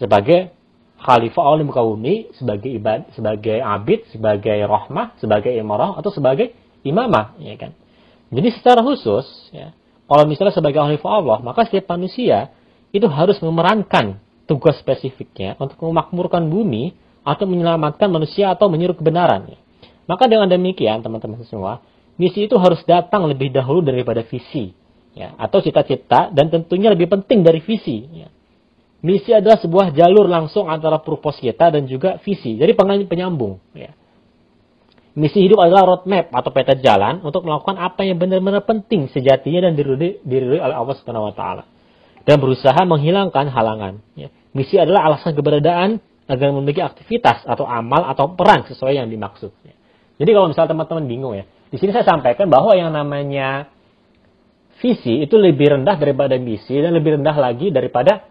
Sebagai 0.00 0.52
khalifah 1.00 1.44
oleh 1.56 1.64
muka 1.64 1.80
bumi, 1.80 2.28
sebagai 2.36 2.68
ibad, 2.68 3.08
sebagai 3.16 3.58
abid, 3.64 4.04
sebagai 4.12 4.58
rahmah, 4.68 5.16
sebagai 5.16 5.52
imarah 5.56 5.96
atau 5.96 6.12
sebagai 6.12 6.52
imamah, 6.84 7.36
ya 7.40 7.56
kan. 7.56 7.72
Jadi 8.30 8.48
secara 8.54 8.84
khusus, 8.84 9.26
ya, 9.50 9.72
kalau 10.06 10.28
misalnya 10.28 10.52
sebagai 10.52 10.78
khalifah 10.78 11.10
Allah, 11.10 11.38
maka 11.40 11.64
setiap 11.66 11.90
manusia 11.96 12.52
itu 12.92 13.08
harus 13.08 13.40
memerankan 13.40 14.20
tugas 14.44 14.76
spesifiknya 14.82 15.56
untuk 15.62 15.78
memakmurkan 15.80 16.50
bumi 16.50 16.92
atau 17.22 17.46
menyelamatkan 17.46 18.10
manusia 18.10 18.50
atau 18.50 18.66
menyuruh 18.66 18.98
kebenaran. 18.98 19.46
Ya. 19.46 19.58
Maka 20.10 20.26
dengan 20.26 20.50
demikian, 20.50 21.00
teman-teman 21.06 21.46
semua, 21.46 21.80
misi 22.18 22.50
itu 22.50 22.58
harus 22.58 22.82
datang 22.82 23.30
lebih 23.30 23.54
dahulu 23.54 23.80
daripada 23.86 24.26
visi, 24.26 24.74
ya, 25.14 25.38
atau 25.38 25.62
cita-cita, 25.62 26.34
dan 26.34 26.50
tentunya 26.50 26.90
lebih 26.90 27.06
penting 27.06 27.46
dari 27.46 27.62
visi. 27.62 28.04
Ya. 28.10 28.28
Misi 29.00 29.32
adalah 29.32 29.56
sebuah 29.56 29.96
jalur 29.96 30.28
langsung 30.28 30.68
antara 30.68 31.00
purpose 31.00 31.40
kita 31.40 31.72
dan 31.72 31.88
juga 31.88 32.20
visi. 32.20 32.60
Jadi 32.60 32.76
penyambung. 33.08 33.56
Ya. 33.72 33.96
Misi 35.16 35.40
hidup 35.42 35.58
adalah 35.58 35.88
roadmap 35.88 36.30
atau 36.30 36.50
peta 36.52 36.76
jalan 36.78 37.24
untuk 37.24 37.42
melakukan 37.42 37.80
apa 37.80 38.06
yang 38.06 38.20
benar-benar 38.20 38.62
penting 38.62 39.10
sejatinya 39.10 39.68
dan 39.68 39.72
diridhoi 39.74 40.60
oleh 40.62 40.76
Allah 40.76 40.96
taala 41.34 41.64
dan 42.28 42.36
berusaha 42.38 42.78
menghilangkan 42.86 43.50
halangan. 43.50 44.04
Ya. 44.14 44.28
Misi 44.54 44.78
adalah 44.78 45.10
alasan 45.10 45.34
keberadaan 45.34 45.98
agar 46.30 46.48
memiliki 46.54 46.78
aktivitas 46.78 47.42
atau 47.42 47.66
amal 47.66 48.06
atau 48.06 48.38
peran 48.38 48.62
sesuai 48.70 49.02
yang 49.02 49.10
dimaksud. 49.10 49.50
Ya. 49.66 49.74
Jadi 50.22 50.30
kalau 50.30 50.46
misalnya 50.52 50.70
teman-teman 50.76 51.04
bingung 51.10 51.34
ya, 51.34 51.48
di 51.72 51.76
sini 51.80 51.90
saya 51.90 52.06
sampaikan 52.06 52.46
bahwa 52.46 52.76
yang 52.78 52.94
namanya 52.94 53.66
visi 54.78 55.26
itu 55.26 55.34
lebih 55.34 55.74
rendah 55.74 55.98
daripada 55.98 56.38
misi 56.38 56.78
dan 56.78 56.94
lebih 56.94 57.18
rendah 57.18 57.34
lagi 57.34 57.74
daripada 57.74 58.29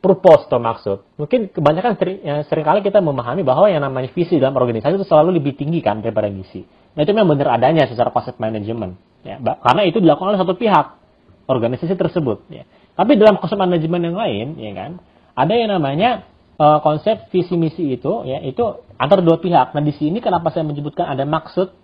atau 0.00 0.58
maksud. 0.58 0.98
Mungkin 1.20 1.52
kebanyakan 1.52 1.92
sering, 2.00 2.18
ya, 2.24 2.40
sering 2.48 2.64
kali 2.64 2.80
kita 2.80 3.04
memahami 3.04 3.44
bahwa 3.44 3.68
yang 3.68 3.84
namanya 3.84 4.08
visi 4.16 4.40
dalam 4.40 4.56
organisasi 4.56 4.96
itu 4.96 5.04
selalu 5.04 5.36
lebih 5.36 5.60
tinggi 5.60 5.84
kan 5.84 6.00
daripada 6.00 6.32
misi. 6.32 6.64
Nah 6.96 7.04
itu 7.04 7.12
memang 7.12 7.36
benar 7.36 7.60
adanya 7.60 7.84
secara 7.84 8.08
konsep 8.08 8.40
manajemen. 8.40 8.96
Ya, 9.20 9.36
karena 9.36 9.82
itu 9.84 10.00
dilakukan 10.00 10.32
oleh 10.32 10.40
satu 10.40 10.56
pihak 10.56 10.96
organisasi 11.44 11.94
tersebut. 12.00 12.48
Ya. 12.48 12.64
Tapi 12.96 13.20
dalam 13.20 13.36
konsep 13.36 13.60
manajemen 13.60 14.00
yang 14.08 14.16
lain, 14.16 14.46
ya 14.56 14.72
kan, 14.72 14.90
ada 15.36 15.52
yang 15.52 15.68
namanya 15.68 16.24
uh, 16.56 16.80
konsep 16.80 17.28
visi 17.28 17.60
misi 17.60 17.92
itu, 17.92 18.24
ya 18.24 18.40
itu 18.40 18.64
antara 18.96 19.20
dua 19.20 19.36
pihak. 19.36 19.76
Nah 19.76 19.82
di 19.84 19.92
sini 19.92 20.24
kenapa 20.24 20.48
saya 20.48 20.64
menyebutkan 20.64 21.12
ada 21.12 21.28
maksud, 21.28 21.76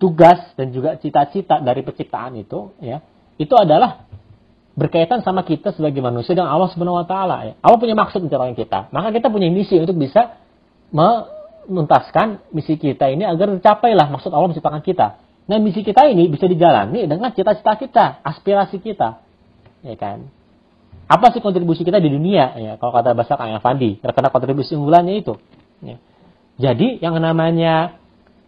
tugas 0.00 0.40
dan 0.56 0.72
juga 0.72 0.96
cita-cita 0.96 1.60
dari 1.60 1.84
penciptaan 1.84 2.40
itu, 2.40 2.72
ya 2.80 3.04
itu 3.36 3.54
adalah 3.56 4.08
berkaitan 4.72 5.20
sama 5.20 5.44
kita 5.44 5.76
sebagai 5.76 6.00
manusia 6.00 6.32
dan 6.32 6.48
Allah 6.48 6.72
Subhanahu 6.72 7.04
wa 7.04 7.06
taala 7.06 7.36
ya. 7.44 7.52
Allah 7.60 7.78
punya 7.78 7.92
maksud 7.92 8.24
menciptakan 8.24 8.56
kita. 8.56 8.78
Maka 8.88 9.12
kita 9.12 9.28
punya 9.28 9.52
misi 9.52 9.76
untuk 9.76 9.96
bisa 10.00 10.40
menuntaskan 10.92 12.52
misi 12.52 12.80
kita 12.80 13.12
ini 13.12 13.28
agar 13.28 13.56
tercapailah 13.58 14.08
maksud 14.08 14.32
Allah 14.32 14.48
menciptakan 14.52 14.80
kita. 14.80 15.20
Nah, 15.42 15.58
misi 15.58 15.82
kita 15.82 16.06
ini 16.06 16.30
bisa 16.30 16.46
dijalani 16.46 17.04
dengan 17.04 17.34
cita-cita 17.34 17.74
kita, 17.76 18.04
aspirasi 18.22 18.78
kita. 18.78 19.20
Ya 19.82 19.94
kan? 19.98 20.30
Apa 21.10 21.34
sih 21.34 21.42
kontribusi 21.42 21.82
kita 21.82 21.98
di 21.98 22.08
dunia 22.08 22.56
ya? 22.56 22.72
Kalau 22.78 22.94
kata 22.94 23.12
bahasa 23.12 23.34
Kang 23.36 23.52
Fandi, 23.60 23.98
karena 24.00 24.30
kontribusi 24.32 24.78
unggulannya 24.78 25.14
itu. 25.18 25.34
Ya. 25.82 25.98
Jadi 26.56 27.02
yang 27.02 27.18
namanya 27.18 27.98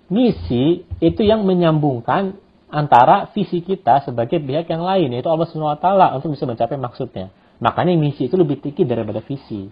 misi 0.09 0.87
itu 1.03 1.21
yang 1.27 1.43
menyambungkan 1.45 2.39
antara 2.75 3.31
visi 3.31 3.63
kita 3.63 4.03
sebagai 4.03 4.43
pihak 4.43 4.67
yang 4.67 4.83
lain 4.83 5.15
yaitu 5.15 5.31
Allah 5.31 5.47
Subhanahu 5.47 5.79
wa 5.79 5.81
taala 5.81 6.07
untuk 6.19 6.35
bisa 6.35 6.45
mencapai 6.45 6.75
maksudnya. 6.75 7.31
Makanya 7.63 7.95
misi 7.95 8.27
itu 8.27 8.35
lebih 8.35 8.59
tinggi 8.59 8.83
daripada 8.83 9.23
visi. 9.23 9.71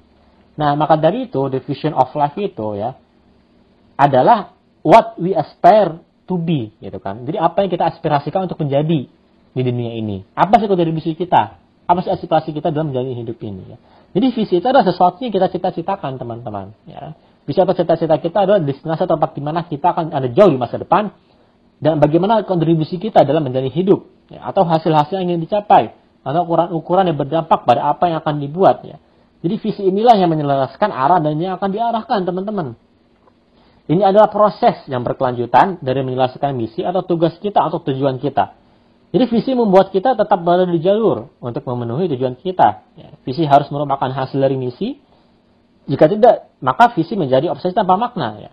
Nah, 0.54 0.78
maka 0.78 0.94
dari 0.94 1.26
itu 1.26 1.42
the 1.50 1.58
vision 1.66 1.96
of 1.98 2.14
life 2.14 2.38
itu 2.38 2.78
ya 2.78 2.94
adalah 3.98 4.54
what 4.86 5.18
we 5.18 5.34
aspire 5.34 5.98
to 6.30 6.38
be 6.38 6.70
gitu 6.78 7.02
kan. 7.02 7.26
Jadi 7.26 7.36
apa 7.42 7.66
yang 7.66 7.70
kita 7.74 7.90
aspirasikan 7.90 8.46
untuk 8.46 8.62
menjadi 8.62 9.10
di 9.52 9.60
dunia 9.60 9.92
ini. 9.98 10.22
Apa 10.32 10.62
sih 10.62 10.70
kontribusi 10.70 11.18
kita? 11.18 11.58
Apa 11.84 11.98
sih 12.06 12.14
aspirasi 12.14 12.54
kita 12.54 12.70
dalam 12.70 12.94
menjalani 12.94 13.18
hidup 13.18 13.36
ini 13.42 13.74
ya. 13.74 13.78
Jadi 14.12 14.26
visi 14.36 14.54
itu 14.60 14.66
adalah 14.68 14.86
sesuatu 14.86 15.18
yang 15.24 15.32
kita 15.32 15.50
cita-citakan 15.50 16.20
teman-teman 16.20 16.76
ya. 16.86 17.16
Bisa 17.42 17.66
cita-cita 17.66 18.16
kita 18.22 18.46
adalah 18.46 18.62
destinasi 18.62 19.02
tempat 19.02 19.34
di 19.34 19.42
mana 19.42 19.66
kita 19.66 19.90
akan 19.90 20.14
ada 20.14 20.30
jauh 20.30 20.52
di 20.52 20.60
masa 20.60 20.78
depan 20.78 21.10
dan 21.82 21.98
bagaimana 21.98 22.46
kontribusi 22.46 23.02
kita 23.02 23.26
dalam 23.26 23.42
menjalani 23.42 23.74
hidup 23.74 24.06
ya, 24.30 24.46
atau 24.46 24.62
hasil-hasil 24.62 25.18
yang 25.18 25.34
ingin 25.34 25.42
dicapai 25.42 25.98
atau 26.22 26.46
ukuran-ukuran 26.46 27.10
yang 27.10 27.18
berdampak 27.18 27.66
pada 27.66 27.90
apa 27.90 28.06
yang 28.06 28.22
akan 28.22 28.38
dibuat 28.38 28.86
ya. 28.86 29.02
Jadi 29.42 29.54
visi 29.58 29.82
inilah 29.90 30.14
yang 30.14 30.30
menjelaskan 30.30 30.94
arah 30.94 31.18
dan 31.18 31.34
yang 31.42 31.58
akan 31.58 31.74
diarahkan 31.74 32.22
teman-teman. 32.22 32.78
Ini 33.90 33.98
adalah 34.06 34.30
proses 34.30 34.86
yang 34.86 35.02
berkelanjutan 35.02 35.82
dari 35.82 36.06
menjelaskan 36.06 36.54
misi 36.54 36.86
atau 36.86 37.02
tugas 37.02 37.34
kita 37.42 37.58
atau 37.66 37.82
tujuan 37.82 38.22
kita. 38.22 38.54
Jadi 39.10 39.24
visi 39.26 39.52
membuat 39.58 39.90
kita 39.90 40.14
tetap 40.14 40.38
berada 40.40 40.70
di 40.70 40.78
jalur 40.78 41.34
untuk 41.42 41.66
memenuhi 41.66 42.06
tujuan 42.14 42.38
kita. 42.38 42.86
Ya, 42.94 43.18
visi 43.26 43.42
harus 43.42 43.66
merupakan 43.74 44.06
hasil 44.06 44.38
dari 44.38 44.54
misi. 44.54 45.02
Jika 45.90 46.06
tidak, 46.06 46.54
maka 46.62 46.94
visi 46.94 47.18
menjadi 47.18 47.50
obsesi 47.50 47.74
tanpa 47.74 47.98
makna. 47.98 48.38
Ya. 48.38 48.50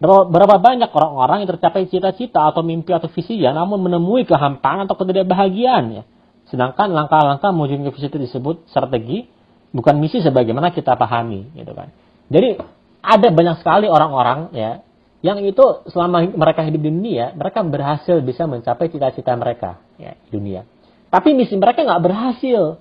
Berapa 0.00 0.56
banyak 0.56 0.88
orang-orang 0.96 1.44
yang 1.44 1.50
tercapai 1.52 1.84
cita-cita 1.84 2.48
atau 2.48 2.64
mimpi 2.64 2.96
atau 2.96 3.12
visi 3.12 3.36
ya, 3.36 3.52
namun 3.52 3.84
menemui 3.84 4.24
kehampaan 4.24 4.88
atau 4.88 4.96
ketidakbahagiaan 4.96 5.84
ya. 5.92 6.02
Sedangkan 6.48 6.88
langkah-langkah 6.88 7.52
mewujudkan 7.52 7.92
visi 7.92 8.08
itu 8.08 8.16
disebut 8.16 8.64
strategi, 8.72 9.28
bukan 9.76 10.00
misi 10.00 10.24
sebagaimana 10.24 10.72
kita 10.72 10.96
pahami, 10.96 11.52
gitu 11.52 11.76
kan. 11.76 11.92
Jadi 12.32 12.56
ada 13.04 13.28
banyak 13.28 13.60
sekali 13.60 13.92
orang-orang 13.92 14.56
ya 14.56 14.80
yang 15.20 15.44
itu 15.44 15.84
selama 15.92 16.32
mereka 16.32 16.64
hidup 16.64 16.80
di 16.80 16.88
dunia, 16.88 17.36
mereka 17.36 17.60
berhasil 17.60 18.24
bisa 18.24 18.48
mencapai 18.48 18.88
cita-cita 18.88 19.36
mereka 19.36 19.84
ya 20.00 20.16
di 20.16 20.32
dunia. 20.32 20.64
Tapi 21.12 21.36
misi 21.36 21.60
mereka 21.60 21.84
nggak 21.84 22.00
berhasil 22.00 22.80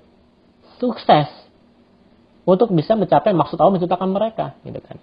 sukses 0.80 1.28
untuk 2.48 2.72
bisa 2.72 2.96
mencapai 2.96 3.36
maksud 3.36 3.60
Allah 3.60 3.76
menciptakan 3.76 4.08
mereka, 4.08 4.56
gitu 4.64 4.80
kan 4.80 4.96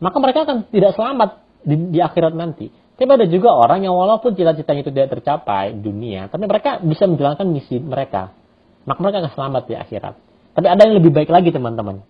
maka 0.00 0.16
mereka 0.16 0.48
akan 0.48 0.72
tidak 0.72 0.96
selamat 0.96 1.30
di, 1.62 1.76
di 1.92 1.98
akhirat 2.00 2.32
nanti. 2.32 2.72
Tapi 3.00 3.08
ada 3.08 3.24
juga 3.28 3.56
orang 3.56 3.84
yang 3.84 3.96
walaupun 3.96 4.36
cita-citanya 4.36 4.84
itu 4.84 4.92
tidak 4.92 5.08
tercapai 5.16 5.72
dunia, 5.72 6.28
tapi 6.28 6.44
mereka 6.44 6.80
bisa 6.84 7.08
menjalankan 7.08 7.48
misi 7.48 7.80
mereka. 7.80 8.32
Maka 8.84 8.98
mereka 9.00 9.24
akan 9.24 9.32
selamat 9.32 9.62
di 9.68 9.74
akhirat. 9.76 10.14
Tapi 10.52 10.66
ada 10.68 10.80
yang 10.84 11.00
lebih 11.00 11.12
baik 11.12 11.32
lagi 11.32 11.48
teman-teman. 11.48 12.04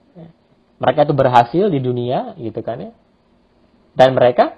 Mereka 0.80 1.06
itu 1.06 1.14
berhasil 1.14 1.64
di 1.68 1.78
dunia, 1.78 2.34
gitu 2.40 2.58
kan 2.64 2.80
ya. 2.80 2.90
Dan 3.94 4.16
mereka 4.16 4.56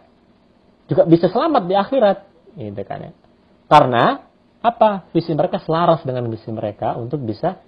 juga 0.86 1.04
bisa 1.04 1.26
selamat 1.28 1.68
di 1.68 1.74
akhirat, 1.74 2.18
gitu 2.56 2.82
kan 2.86 3.10
ya. 3.10 3.12
Karena 3.66 4.04
apa? 4.62 5.10
Visi 5.10 5.34
mereka 5.34 5.58
selaras 5.60 6.00
dengan 6.06 6.30
misi 6.30 6.48
mereka 6.48 6.94
untuk 6.94 7.20
bisa 7.26 7.60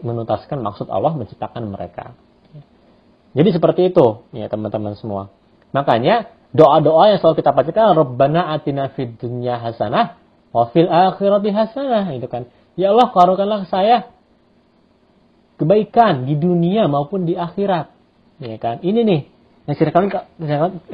menuntaskan 0.00 0.62
maksud 0.62 0.86
Allah 0.88 1.12
menciptakan 1.18 1.68
mereka. 1.68 2.14
Jadi 3.34 3.48
seperti 3.50 3.90
itu 3.90 4.22
ya 4.30 4.46
teman-teman 4.46 4.94
semua. 4.94 5.34
Makanya 5.74 6.30
doa-doa 6.54 7.10
yang 7.10 7.18
selalu 7.18 7.42
kita 7.42 7.50
bacakan 7.50 7.98
Rabbana 7.98 8.54
atina 8.54 8.94
fid 8.94 9.18
hasanah 9.18 10.22
wa 10.54 10.70
fil 10.70 10.86
akhirati 10.86 11.50
hasanah 11.50 12.14
itu 12.14 12.30
kan. 12.30 12.46
Ya 12.78 12.94
Allah 12.94 13.10
karuniakanlah 13.10 13.66
saya 13.66 14.14
kebaikan 15.58 16.30
di 16.30 16.38
dunia 16.38 16.86
maupun 16.86 17.26
di 17.26 17.34
akhirat. 17.34 17.90
Ya 18.38 18.54
kan? 18.62 18.78
Ini 18.86 19.02
nih 19.02 19.20
yang 19.66 19.76
sering 19.80 19.94
kali 19.94 20.06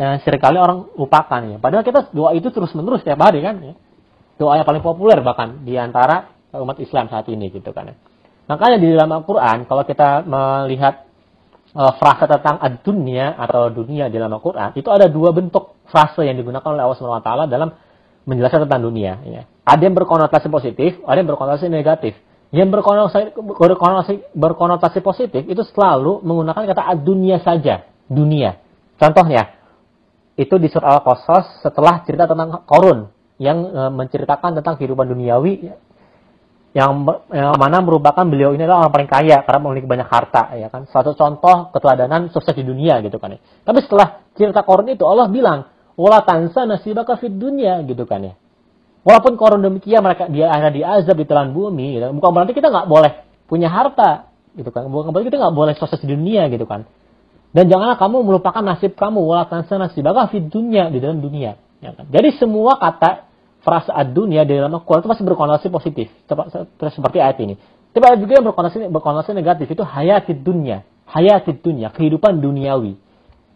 yang 0.00 0.20
sering 0.24 0.40
kali 0.40 0.56
orang 0.56 0.88
lupakan 0.96 1.40
ya. 1.44 1.56
Padahal 1.60 1.84
kita 1.84 2.08
doa 2.16 2.32
itu 2.32 2.48
terus-menerus 2.48 3.04
setiap 3.04 3.20
hari 3.20 3.44
kan 3.44 3.60
ya. 3.60 3.74
Doa 4.40 4.56
yang 4.56 4.64
paling 4.64 4.80
populer 4.80 5.20
bahkan 5.20 5.60
di 5.68 5.76
antara 5.76 6.32
umat 6.56 6.80
Islam 6.80 7.12
saat 7.12 7.28
ini 7.28 7.52
gitu 7.52 7.68
kan 7.76 7.92
ya. 7.92 7.96
Makanya 8.48 8.76
di 8.80 8.88
dalam 8.96 9.12
Al-Qur'an 9.12 9.68
kalau 9.68 9.84
kita 9.84 10.24
melihat 10.24 11.09
uh, 11.74 11.92
frase 11.98 12.24
tentang 12.26 12.58
ad-dunya 12.58 13.34
atau 13.34 13.70
dunia 13.70 14.10
di 14.10 14.16
dalam 14.18 14.38
Al-Quran, 14.38 14.74
itu 14.74 14.88
ada 14.90 15.06
dua 15.06 15.30
bentuk 15.30 15.78
frase 15.90 16.26
yang 16.26 16.38
digunakan 16.38 16.66
oleh 16.66 16.82
Allah 16.86 16.98
SWT 16.98 17.30
dalam 17.50 17.70
menjelaskan 18.26 18.66
tentang 18.68 18.82
dunia. 18.84 19.12
Ya. 19.26 19.42
Ada 19.66 19.82
yang 19.90 19.96
berkonotasi 19.98 20.46
positif, 20.50 20.98
ada 21.06 21.18
yang 21.18 21.28
berkonotasi 21.30 21.66
negatif. 21.70 22.14
Yang 22.50 22.68
berkonotasi, 22.74 23.38
berkonotasi, 23.38 24.14
berkonotasi 24.34 24.98
positif 25.06 25.42
itu 25.46 25.62
selalu 25.70 26.22
menggunakan 26.26 26.66
kata 26.74 26.82
ad-dunya 26.98 27.38
saja, 27.42 27.86
dunia. 28.10 28.58
Contohnya, 28.98 29.54
itu 30.34 30.54
di 30.58 30.66
surah 30.66 30.98
Al-Qasas 30.98 31.62
setelah 31.62 32.02
cerita 32.02 32.26
tentang 32.26 32.66
Korun 32.66 33.12
yang 33.40 33.60
e, 33.64 33.82
menceritakan 33.92 34.60
tentang 34.60 34.76
kehidupan 34.76 35.12
duniawi 35.12 35.68
yang, 36.70 37.02
yang 37.34 37.58
mana 37.58 37.82
merupakan 37.82 38.22
beliau 38.22 38.54
ini 38.54 38.62
adalah 38.62 38.86
orang 38.86 38.94
paling 38.94 39.10
kaya 39.10 39.42
karena 39.42 39.58
memiliki 39.58 39.90
banyak 39.90 40.06
harta 40.06 40.54
ya 40.54 40.70
kan? 40.70 40.86
Suatu 40.86 41.18
contoh 41.18 41.74
keteladanan 41.74 42.30
sukses 42.30 42.54
di 42.54 42.62
dunia 42.62 43.02
gitu 43.02 43.18
kan 43.18 43.34
ya. 43.34 43.40
Tapi 43.66 43.82
setelah 43.82 44.22
cerita 44.38 44.62
korun 44.62 44.86
itu 44.86 45.02
Allah 45.02 45.26
bilang 45.26 45.66
wala 45.98 46.22
tansa 46.22 46.70
nasibaka 46.70 47.18
fid 47.18 47.34
dunia 47.34 47.82
gitu 47.82 48.06
kan 48.06 48.22
ya. 48.22 48.34
Walaupun 49.02 49.34
korun 49.34 49.66
demikian 49.66 50.04
mereka 50.04 50.30
dia 50.30 50.46
ada 50.46 50.70
di 50.70 50.86
azab 50.86 51.18
di 51.18 51.26
telan 51.26 51.50
bumi 51.50 51.98
gitu. 51.98 52.06
bukan 52.14 52.30
berarti 52.30 52.52
kita 52.54 52.70
nggak 52.70 52.86
boleh 52.86 53.12
punya 53.50 53.66
harta 53.66 54.30
gitu 54.54 54.70
kan. 54.70 54.86
Bukan 54.86 55.10
berarti 55.10 55.26
kita 55.26 55.42
nggak 55.42 55.56
boleh 55.56 55.74
sukses 55.74 55.98
di 55.98 56.14
dunia 56.14 56.46
gitu 56.54 56.70
kan. 56.70 56.86
Dan 57.50 57.66
janganlah 57.66 57.98
kamu 57.98 58.22
melupakan 58.22 58.62
nasib 58.62 58.94
kamu 58.94 59.26
wala 59.26 59.50
tansa 59.50 59.74
nasibaka 59.74 60.30
fid 60.30 60.46
dunia 60.46 60.86
di 60.86 61.02
dalam 61.02 61.18
dunia 61.18 61.58
ya 61.82 61.98
kan. 61.98 62.06
Jadi 62.06 62.38
semua 62.38 62.78
kata 62.78 63.29
frasa 63.60 63.92
ad-dunia 63.92 64.48
di 64.48 64.56
dalam 64.56 64.72
Al-Quran 64.80 65.04
itu 65.04 65.10
masih 65.12 65.24
berkonotasi 65.28 65.66
positif 65.68 66.08
seperti 66.80 67.18
ayat 67.20 67.38
ini. 67.44 67.54
Tapi 67.90 68.04
ada 68.06 68.16
juga 68.16 68.38
yang 68.38 68.46
berkonotasi, 68.46 68.86
berkonotasi 68.88 69.30
negatif 69.34 69.66
itu 69.68 69.82
hayatid 69.82 70.40
dunia, 70.40 70.86
hayatid 71.10 71.60
dunia, 71.60 71.90
kehidupan 71.90 72.38
duniawi. 72.38 72.94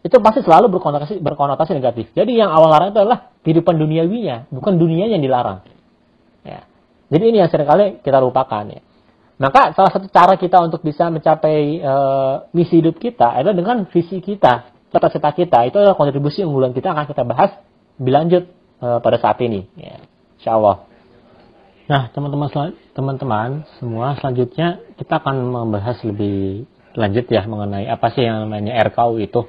Itu 0.04 0.20
pasti 0.20 0.44
selalu 0.44 0.68
berkonotasi 0.76 1.22
berkonotasi 1.22 1.72
negatif. 1.72 2.12
Jadi 2.12 2.36
yang 2.36 2.52
awal 2.52 2.68
larang 2.68 2.92
itu 2.92 3.00
adalah 3.00 3.32
kehidupan 3.40 3.80
duniawinya, 3.80 4.52
bukan 4.52 4.76
dunia 4.76 5.08
yang 5.08 5.22
dilarang. 5.24 5.64
Ya. 6.44 6.68
Jadi 7.08 7.24
ini 7.30 7.36
yang 7.40 7.48
sering 7.48 7.64
kali 7.64 8.04
kita 8.04 8.20
lupakan 8.20 8.64
ya. 8.68 8.82
Maka 9.34 9.74
salah 9.74 9.90
satu 9.90 10.06
cara 10.12 10.38
kita 10.38 10.62
untuk 10.62 10.84
bisa 10.84 11.10
mencapai 11.10 11.82
uh, 11.82 12.46
misi 12.54 12.78
hidup 12.78 13.02
kita 13.02 13.34
adalah 13.34 13.56
dengan 13.56 13.76
visi 13.90 14.22
kita, 14.22 14.70
cita-cita 14.94 15.30
kita. 15.34 15.58
Itu 15.66 15.82
adalah 15.82 15.98
kontribusi 15.98 16.46
unggulan 16.46 16.70
kita 16.70 16.94
akan 16.94 17.04
kita 17.10 17.22
bahas 17.26 17.50
lebih 17.98 18.12
lanjut 18.14 18.44
uh, 18.84 18.98
pada 19.00 19.16
saat 19.16 19.40
ini. 19.40 19.64
Ya, 19.80 20.04
insya 20.36 20.60
Allah. 20.60 20.84
Nah, 21.84 22.08
teman-teman 22.12 22.48
teman-teman 22.92 23.64
semua 23.80 24.16
selanjutnya 24.20 24.80
kita 25.00 25.20
akan 25.20 25.52
membahas 25.52 26.00
lebih 26.04 26.68
lanjut 26.94 27.26
ya 27.28 27.44
mengenai 27.44 27.90
apa 27.90 28.08
sih 28.14 28.22
yang 28.24 28.46
namanya 28.46 28.72
RKU 28.88 29.20
itu 29.20 29.44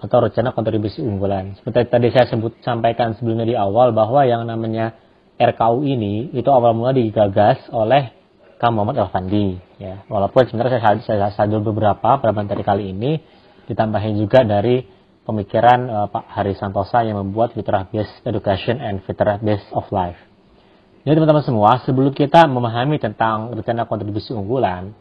atau 0.00 0.16
rencana 0.24 0.50
kontribusi 0.56 1.04
unggulan. 1.04 1.54
Seperti 1.60 1.92
tadi 1.92 2.08
saya 2.10 2.26
sebut 2.26 2.58
sampaikan 2.64 3.14
sebelumnya 3.14 3.46
di 3.46 3.54
awal 3.54 3.92
bahwa 3.92 4.24
yang 4.24 4.48
namanya 4.48 4.96
RKU 5.36 5.84
ini 5.84 6.32
itu 6.32 6.48
awal 6.48 6.72
mula 6.72 6.96
digagas 6.96 7.60
oleh 7.70 8.16
Kang 8.56 8.76
Muhammad 8.76 9.06
Elfandi 9.06 9.60
ya. 9.78 10.04
Walaupun 10.08 10.48
sebenarnya 10.48 10.80
saya 10.80 10.98
saya 11.04 11.28
sadar 11.32 11.60
beberapa 11.62 12.16
pada 12.18 12.32
materi 12.32 12.64
kali 12.64 12.96
ini 12.96 13.20
ditambahin 13.68 14.18
juga 14.18 14.42
dari 14.42 14.82
pemikiran 15.30 15.80
uh, 15.86 16.06
Pak 16.10 16.26
Hari 16.26 16.58
Santosa 16.58 17.06
yang 17.06 17.22
membuat 17.22 17.54
Fitrah 17.54 17.86
Based 17.86 18.20
Education 18.26 18.82
and 18.82 19.00
Fitrah 19.06 19.38
Based 19.38 19.70
of 19.70 19.86
Life. 19.94 20.18
Jadi 21.00 21.16
teman-teman 21.16 21.46
semua, 21.46 21.80
sebelum 21.86 22.12
kita 22.12 22.44
memahami 22.44 23.00
tentang 23.00 23.56
rencana 23.56 23.88
kontribusi 23.88 24.36
unggulan, 24.36 24.92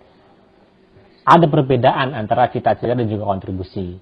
ada 1.27 1.45
perbedaan 1.45 2.15
antara 2.15 2.47
cita-cita 2.47 2.95
dan 2.95 3.05
juga 3.05 3.27
kontribusi. 3.27 3.99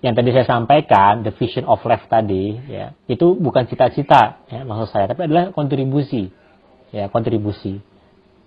Yang 0.00 0.14
tadi 0.16 0.28
saya 0.32 0.46
sampaikan, 0.48 1.26
the 1.26 1.34
vision 1.36 1.68
of 1.68 1.82
life 1.84 2.06
tadi, 2.08 2.56
ya, 2.70 2.96
itu 3.04 3.36
bukan 3.36 3.68
cita-cita, 3.68 4.46
ya, 4.48 4.64
maksud 4.64 4.88
saya, 4.94 5.10
tapi 5.10 5.28
adalah 5.28 5.52
kontribusi, 5.52 6.32
ya, 6.88 7.10
kontribusi. 7.12 7.82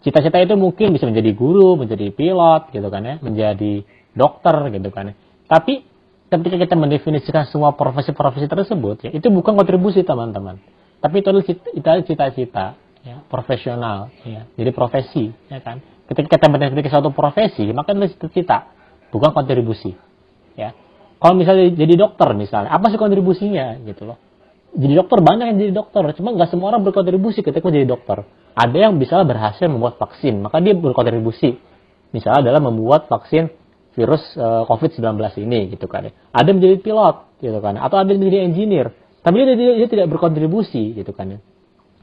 Cita-cita 0.02 0.42
itu 0.42 0.58
mungkin 0.58 0.96
bisa 0.96 1.06
menjadi 1.06 1.30
guru, 1.36 1.78
menjadi 1.78 2.10
pilot, 2.10 2.74
gitu 2.74 2.88
kan 2.90 3.04
ya, 3.06 3.16
menjadi 3.22 3.86
dokter, 4.18 4.56
gitu 4.74 4.90
kan 4.90 5.12
ya. 5.12 5.16
Tapi 5.46 5.86
ketika 6.40 6.58
kita 6.58 6.76
mendefinisikan 6.80 7.46
semua 7.50 7.76
profesi-profesi 7.78 8.50
tersebut, 8.50 9.06
ya, 9.06 9.12
itu 9.14 9.28
bukan 9.30 9.54
kontribusi 9.54 10.02
teman-teman. 10.02 10.58
Tapi 11.04 11.20
itu 11.20 11.28
adalah 11.30 11.46
cita-cita, 12.08 12.66
ya, 13.04 13.20
profesional, 13.28 14.10
ya. 14.24 14.48
Jadi 14.56 14.72
profesi, 14.72 15.30
ya 15.52 15.60
kan. 15.60 15.84
Ketika 16.08 16.40
kita 16.40 16.48
mendefinisikan 16.48 17.00
suatu 17.00 17.12
profesi, 17.12 17.68
maka 17.72 17.94
itu 17.96 18.16
cita-cita, 18.18 18.72
bukan 19.12 19.32
kontribusi, 19.36 19.94
ya. 20.56 20.72
Kalau 21.22 21.40
misalnya 21.40 21.72
jadi 21.72 21.96
dokter 21.96 22.36
misalnya, 22.36 22.72
apa 22.76 22.92
sih 22.92 23.00
kontribusinya 23.00 23.80
gitu 23.88 24.04
loh. 24.12 24.20
Jadi 24.74 24.94
dokter 24.98 25.22
banyak 25.22 25.46
yang 25.54 25.58
jadi 25.62 25.72
dokter, 25.72 26.02
cuma 26.18 26.34
nggak 26.34 26.50
semua 26.50 26.74
orang 26.74 26.82
berkontribusi 26.84 27.46
ketika 27.46 27.64
menjadi 27.70 27.88
dokter. 27.94 28.28
Ada 28.58 28.78
yang 28.90 29.00
bisa 29.00 29.22
berhasil 29.24 29.70
membuat 29.70 30.02
vaksin, 30.02 30.44
maka 30.44 30.60
dia 30.60 30.74
berkontribusi. 30.76 31.62
Misalnya 32.12 32.50
adalah 32.50 32.62
membuat 32.62 33.08
vaksin 33.08 33.54
virus 33.94 34.24
uh, 34.36 34.62
eh, 34.62 34.64
COVID-19 34.70 35.18
ini 35.46 35.60
gitu 35.74 35.86
kan. 35.86 36.10
Ada 36.34 36.50
menjadi 36.50 36.82
pilot 36.82 37.16
gitu 37.40 37.60
kan, 37.62 37.78
atau 37.78 37.98
ada 38.02 38.10
menjadi 38.10 38.46
engineer. 38.46 38.94
Tapi 39.24 39.40
dia, 39.40 39.56
dia, 39.56 39.72
dia 39.80 39.88
tidak 39.88 40.08
berkontribusi 40.12 40.98
gitu 40.98 41.14
kan. 41.16 41.40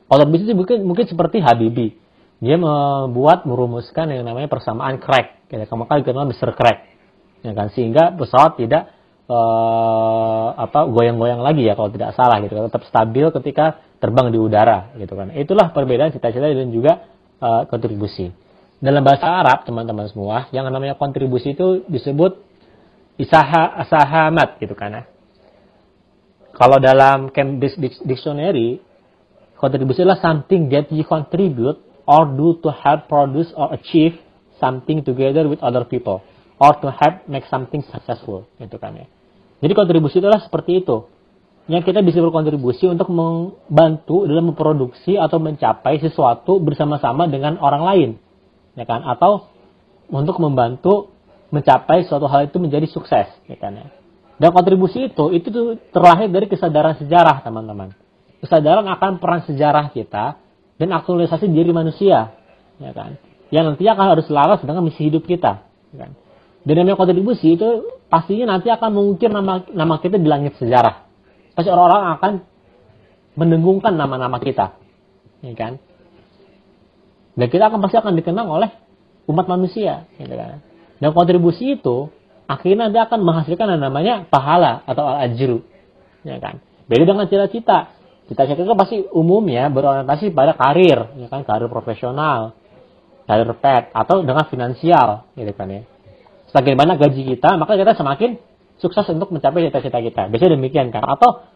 Kontribusi 0.06 0.48
itu 0.48 0.54
mungkin 0.56 0.78
mungkin 0.86 1.04
seperti 1.06 1.42
Habibie. 1.42 1.98
Dia 2.40 2.56
membuat 2.56 3.44
merumuskan 3.44 4.08
yang 4.08 4.24
namanya 4.24 4.48
persamaan 4.48 4.96
crack, 4.96 5.44
gitu 5.52 5.60
kan. 5.68 6.00
Dikenal 6.00 6.24
Mr. 6.32 6.56
Crack. 6.56 6.88
Ya 7.40 7.52
kan 7.56 7.72
sehingga 7.72 8.12
pesawat 8.16 8.60
tidak 8.60 8.92
uh, 9.28 10.52
apa 10.56 10.84
goyang-goyang 10.92 11.40
lagi 11.40 11.64
ya 11.64 11.72
kalau 11.76 11.88
tidak 11.92 12.16
salah 12.16 12.40
gitu 12.40 12.56
kan. 12.56 12.68
Tetap 12.72 12.84
stabil 12.88 13.26
ketika 13.42 13.66
terbang 14.00 14.32
di 14.32 14.38
udara 14.40 14.92
gitu 14.96 15.12
kan. 15.12 15.32
Itulah 15.36 15.72
perbedaan 15.76 16.12
cita-cita 16.12 16.48
dan 16.48 16.72
juga 16.72 17.04
uh, 17.40 17.68
kontribusi. 17.68 18.49
Dalam 18.80 19.04
bahasa 19.04 19.28
Arab, 19.28 19.68
teman-teman 19.68 20.08
semua, 20.08 20.48
yang 20.56 20.64
namanya 20.72 20.96
kontribusi 20.96 21.52
itu 21.52 21.84
disebut 21.84 22.40
isaha 23.20 23.76
asahamat 23.84 24.56
gitu 24.56 24.72
kan 24.72 24.88
ya. 24.96 25.02
Kalau 26.56 26.80
dalam 26.80 27.28
Cambridge 27.28 27.76
Dictionary, 28.00 28.80
kontribusi 29.60 30.00
adalah 30.00 30.24
something 30.24 30.72
that 30.72 30.88
you 30.88 31.04
contribute 31.04 31.76
or 32.08 32.24
do 32.32 32.56
to 32.64 32.72
help 32.72 33.04
produce 33.04 33.52
or 33.52 33.68
achieve 33.76 34.16
something 34.56 35.04
together 35.04 35.44
with 35.44 35.60
other 35.60 35.84
people 35.84 36.24
or 36.56 36.72
to 36.80 36.88
help 36.88 37.20
make 37.28 37.44
something 37.52 37.84
successful 37.84 38.48
gitu 38.56 38.80
kan 38.80 38.96
ya. 38.96 39.06
Jadi 39.60 39.76
kontribusi 39.76 40.20
itu 40.20 40.24
adalah 40.24 40.40
seperti 40.40 40.80
itu. 40.80 41.04
Yang 41.68 41.92
kita 41.92 42.00
bisa 42.00 42.24
berkontribusi 42.24 42.88
untuk 42.88 43.12
membantu 43.12 44.24
dalam 44.24 44.56
memproduksi 44.56 45.20
atau 45.20 45.36
mencapai 45.36 46.00
sesuatu 46.00 46.56
bersama-sama 46.64 47.28
dengan 47.28 47.60
orang 47.60 47.84
lain 47.84 48.10
ya 48.80 48.88
kan? 48.88 49.04
Atau 49.04 49.52
untuk 50.08 50.40
membantu 50.40 51.12
mencapai 51.52 52.08
suatu 52.08 52.24
hal 52.30 52.48
itu 52.48 52.56
menjadi 52.56 52.88
sukses 52.88 53.28
ya 53.44 53.56
kan 53.60 53.76
ya. 53.76 53.86
Dan 54.40 54.56
kontribusi 54.56 55.12
itu 55.12 55.36
itu 55.36 55.48
terlahir 55.92 56.32
dari 56.32 56.48
kesadaran 56.48 56.96
sejarah 56.96 57.44
teman-teman. 57.44 57.92
Kesadaran 58.40 58.88
akan 58.88 59.20
peran 59.20 59.44
sejarah 59.44 59.92
kita 59.92 60.40
dan 60.80 60.88
aktualisasi 60.96 61.44
diri 61.52 61.76
manusia 61.76 62.32
ya 62.80 62.92
kan? 62.96 63.20
Yang 63.52 63.64
nanti 63.76 63.84
akan 63.84 64.06
harus 64.16 64.24
selaras 64.24 64.64
dengan 64.64 64.80
misi 64.80 65.04
hidup 65.04 65.28
kita 65.28 65.68
ya 65.92 66.08
kan? 66.08 66.16
Dan 66.64 66.74
namanya 66.80 66.96
kontribusi 66.96 67.60
itu 67.60 68.00
pastinya 68.08 68.56
nanti 68.56 68.72
akan 68.72 68.88
mengukir 68.92 69.28
nama 69.28 69.64
nama 69.68 70.00
kita 70.00 70.16
di 70.16 70.28
langit 70.28 70.56
sejarah. 70.56 71.04
Pasti 71.52 71.68
orang-orang 71.68 72.04
akan 72.16 72.32
mendengungkan 73.36 73.94
nama-nama 73.94 74.40
kita 74.40 74.80
ya 75.44 75.54
kan 75.56 75.80
dan 77.34 77.46
kita 77.46 77.70
akan 77.70 77.78
pasti 77.82 77.96
akan 77.98 78.12
dikenang 78.18 78.48
oleh 78.50 78.70
umat 79.30 79.46
manusia. 79.46 80.06
Gitu 80.18 80.34
kan. 80.34 80.62
Dan 80.98 81.10
kontribusi 81.14 81.78
itu 81.78 82.10
akhirnya 82.50 82.90
dia 82.90 83.06
akan 83.06 83.22
menghasilkan 83.22 83.78
yang 83.78 83.82
namanya 83.82 84.14
pahala 84.26 84.82
atau 84.84 85.06
al-ajru. 85.06 85.62
Ya 86.26 86.42
kan? 86.42 86.58
Beda 86.90 87.06
dengan 87.06 87.30
cita-cita. 87.30 87.94
Cita-cita 88.26 88.62
itu 88.62 88.74
pasti 88.78 88.96
umumnya 89.10 89.70
berorientasi 89.70 90.30
pada 90.30 90.54
karir, 90.54 91.18
ya 91.18 91.26
kan? 91.26 91.42
karir 91.42 91.66
profesional, 91.66 92.54
karir 93.26 93.50
pet, 93.58 93.90
atau 93.90 94.22
dengan 94.22 94.46
finansial, 94.46 95.26
gitu 95.34 95.50
kan 95.50 95.66
ya. 95.66 95.82
Semakin 96.50 96.74
banyak 96.78 96.96
gaji 96.98 97.22
kita, 97.26 97.58
maka 97.58 97.74
kita 97.74 97.94
semakin 97.98 98.38
sukses 98.78 99.06
untuk 99.10 99.34
mencapai 99.34 99.66
cita-cita 99.70 99.98
kita. 99.98 100.22
Biasanya 100.30 100.58
demikian 100.58 100.94
kan. 100.94 101.06
Atau 101.06 101.46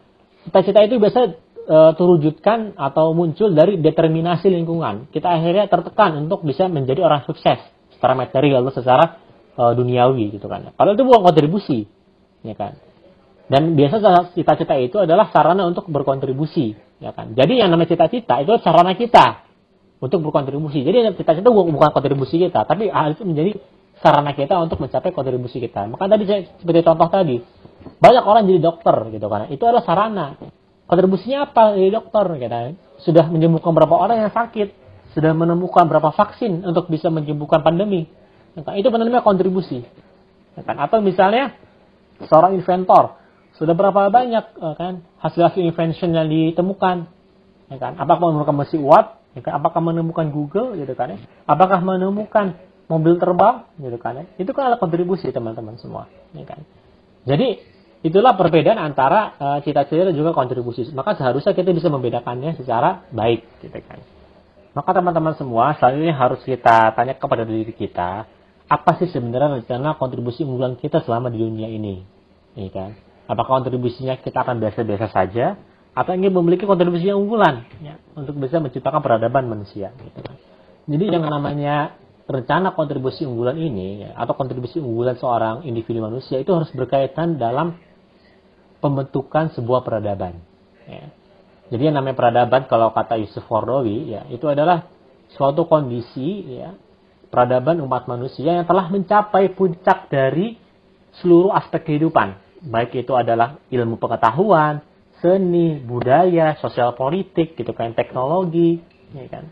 cita-cita 0.47 0.83
itu 0.83 0.99
biasa 0.99 1.35
e, 1.65 1.77
terwujudkan 1.97 2.77
atau 2.77 3.11
muncul 3.17 3.51
dari 3.51 3.81
determinasi 3.81 4.47
lingkungan. 4.53 5.09
Kita 5.09 5.33
akhirnya 5.33 5.65
tertekan 5.65 6.25
untuk 6.25 6.45
bisa 6.45 6.69
menjadi 6.69 7.01
orang 7.03 7.25
sukses 7.25 7.59
secara 7.97 8.13
material 8.13 8.61
atau 8.65 8.73
secara 8.73 9.19
e, 9.57 9.63
duniawi 9.73 10.37
gitu 10.37 10.45
kan. 10.45 10.71
Padahal 10.77 10.95
itu 10.95 11.05
bukan 11.05 11.21
kontribusi, 11.25 11.89
ya 12.45 12.55
kan. 12.55 12.77
Dan 13.45 13.77
biasa 13.77 14.33
cita-cita 14.33 14.73
itu 14.81 14.97
adalah 14.97 15.29
sarana 15.29 15.69
untuk 15.69 15.85
berkontribusi, 15.89 16.73
ya 16.97 17.13
kan. 17.13 17.37
Jadi 17.37 17.61
yang 17.61 17.69
namanya 17.69 17.93
cita-cita 17.93 18.41
itu 18.41 18.57
sarana 18.61 18.97
kita 18.97 19.45
untuk 20.01 20.21
berkontribusi. 20.25 20.81
Jadi 20.81 21.13
cita-cita 21.13 21.49
bukan 21.49 21.93
kontribusi 21.93 22.41
kita, 22.41 22.65
tapi 22.65 22.89
hal 22.89 23.13
itu 23.13 23.21
menjadi 23.21 23.51
sarana 24.01 24.33
kita 24.33 24.57
untuk 24.59 24.81
mencapai 24.81 25.13
kontribusi 25.13 25.61
kita. 25.61 25.85
Maka 25.87 26.09
tadi 26.09 26.23
saya 26.25 26.41
seperti 26.57 26.81
contoh 26.83 27.07
tadi, 27.09 27.37
banyak 28.01 28.23
orang 28.25 28.49
jadi 28.49 28.59
dokter 28.59 29.13
gitu 29.13 29.27
kan. 29.29 29.47
Itu 29.53 29.63
adalah 29.69 29.85
sarana 29.85 30.35
Kontribusinya 30.85 31.49
apa 31.49 31.73
dari 31.73 31.89
dokter? 31.89 32.25
Kita 32.37 32.57
sudah 33.01 33.25
menyembuhkan 33.29 33.73
berapa 33.73 33.95
orang 33.97 34.17
yang 34.25 34.33
sakit, 34.33 34.69
sudah 35.17 35.31
menemukan 35.33 35.89
berapa 35.89 36.13
vaksin 36.13 36.61
untuk 36.61 36.87
bisa 36.87 37.09
menyembuhkan 37.09 37.65
pandemi. 37.65 38.05
Itu 38.55 38.87
namanya 38.93 39.25
kontribusi. 39.25 39.83
Kan? 40.55 40.77
Atau 40.79 41.03
misalnya 41.03 41.57
seorang 42.23 42.55
inventor 42.55 43.19
sudah 43.59 43.75
berapa 43.75 44.07
banyak 44.11 44.45
eh, 44.55 44.75
kan 44.75 45.03
hasil-hasil 45.19 45.59
invention 45.59 46.11
yang 46.15 46.27
ditemukan, 46.27 47.07
ya 47.71 47.77
kan? 47.79 47.99
Apakah 47.99 48.31
memerlukan 48.31 48.55
mesin 48.63 48.83
uap 48.83 49.25
Ya 49.35 49.43
kan? 49.43 49.59
Apakah 49.59 49.83
menemukan 49.83 50.31
Google 50.31 50.79
gitu 50.79 50.95
kan 50.95 51.11
ya? 51.11 51.19
Apakah 51.43 51.83
menemukan 51.83 52.55
mobil 52.87 53.19
terbang 53.19 53.67
gitu 53.75 53.99
kan 53.99 54.23
ya? 54.23 54.25
Itu 54.39 54.55
kan 54.55 54.71
adalah 54.71 54.79
kontribusi 54.79 55.27
teman-teman 55.35 55.75
semua, 55.75 56.07
kan? 56.47 56.63
Jadi 57.27 57.59
itulah 58.05 58.37
perbedaan 58.37 58.77
antara 58.77 59.33
uh, 59.41 59.57
cita-cita 59.65 60.05
dan 60.05 60.13
juga 60.13 60.37
kontribusi. 60.37 60.85
Maka 60.93 61.17
seharusnya 61.17 61.57
kita 61.57 61.73
bisa 61.73 61.89
membedakannya 61.89 62.53
secara 62.53 63.09
baik 63.09 63.65
gitu 63.65 63.81
kan. 63.81 63.97
Maka 64.77 64.89
teman-teman 64.93 65.33
semua, 65.33 65.73
selanjutnya 65.81 66.13
harus 66.13 66.43
kita 66.45 66.93
tanya 66.93 67.17
kepada 67.17 67.47
diri 67.47 67.73
kita, 67.73 68.29
apa 68.69 68.91
sih 69.01 69.09
sebenarnya 69.09 69.63
rencana 69.63 69.97
kontribusi 69.97 70.45
unggulan 70.45 70.77
kita 70.77 71.01
selama 71.01 71.33
di 71.33 71.41
dunia 71.41 71.71
ini? 71.71 72.05
Ya 72.53 72.69
kan? 72.69 72.93
Apakah 73.25 73.63
kontribusinya 73.63 74.21
kita 74.21 74.45
akan 74.45 74.61
biasa-biasa 74.61 75.09
saja 75.09 75.57
atau 75.95 76.11
ingin 76.11 76.35
memiliki 76.35 76.67
kontribusi 76.67 77.07
yang 77.07 77.23
unggulan 77.23 77.63
ya, 77.79 77.95
untuk 78.13 78.35
bisa 78.35 78.59
menciptakan 78.59 78.99
peradaban 78.99 79.47
manusia. 79.47 79.95
Gitu. 79.95 80.19
Jadi 80.91 81.05
yang 81.07 81.23
namanya 81.23 81.95
rencana 82.27 82.75
kontribusi 82.75 83.23
unggulan 83.23 83.55
ini 83.55 84.03
ya, 84.03 84.11
atau 84.19 84.35
kontribusi 84.35 84.83
unggulan 84.83 85.15
seorang 85.15 85.63
individu 85.63 86.03
manusia 86.03 86.35
itu 86.35 86.51
harus 86.51 86.67
berkaitan 86.75 87.39
dalam 87.39 87.79
pembentukan 88.85 89.49
sebuah 89.57 89.81
peradaban. 89.81 90.37
Ya. 90.85 91.09
Jadi 91.73 91.81
yang 91.89 91.97
namanya 91.97 92.13
peradaban 92.13 92.69
kalau 92.69 92.93
kata 92.93 93.17
Yusuf 93.17 93.41
Wardawi 93.49 94.13
ya 94.13 94.21
itu 94.29 94.45
adalah 94.45 94.85
suatu 95.33 95.65
kondisi 95.65 96.61
ya 96.61 96.77
peradaban 97.33 97.81
umat 97.81 98.05
manusia 98.05 98.61
yang 98.61 98.69
telah 98.69 98.85
mencapai 98.93 99.49
puncak 99.57 100.07
dari 100.13 100.61
seluruh 101.19 101.49
aspek 101.57 101.83
kehidupan. 101.83 102.37
Baik 102.65 102.95
itu 103.05 103.13
adalah 103.17 103.59
ilmu 103.69 103.97
pengetahuan, 103.97 104.81
seni, 105.19 105.81
budaya, 105.81 106.57
sosial 106.63 106.95
politik, 106.97 107.53
gitu 107.59 107.75
kan, 107.75 107.93
teknologi, 107.93 108.81
ya 109.13 109.25
kan, 109.29 109.51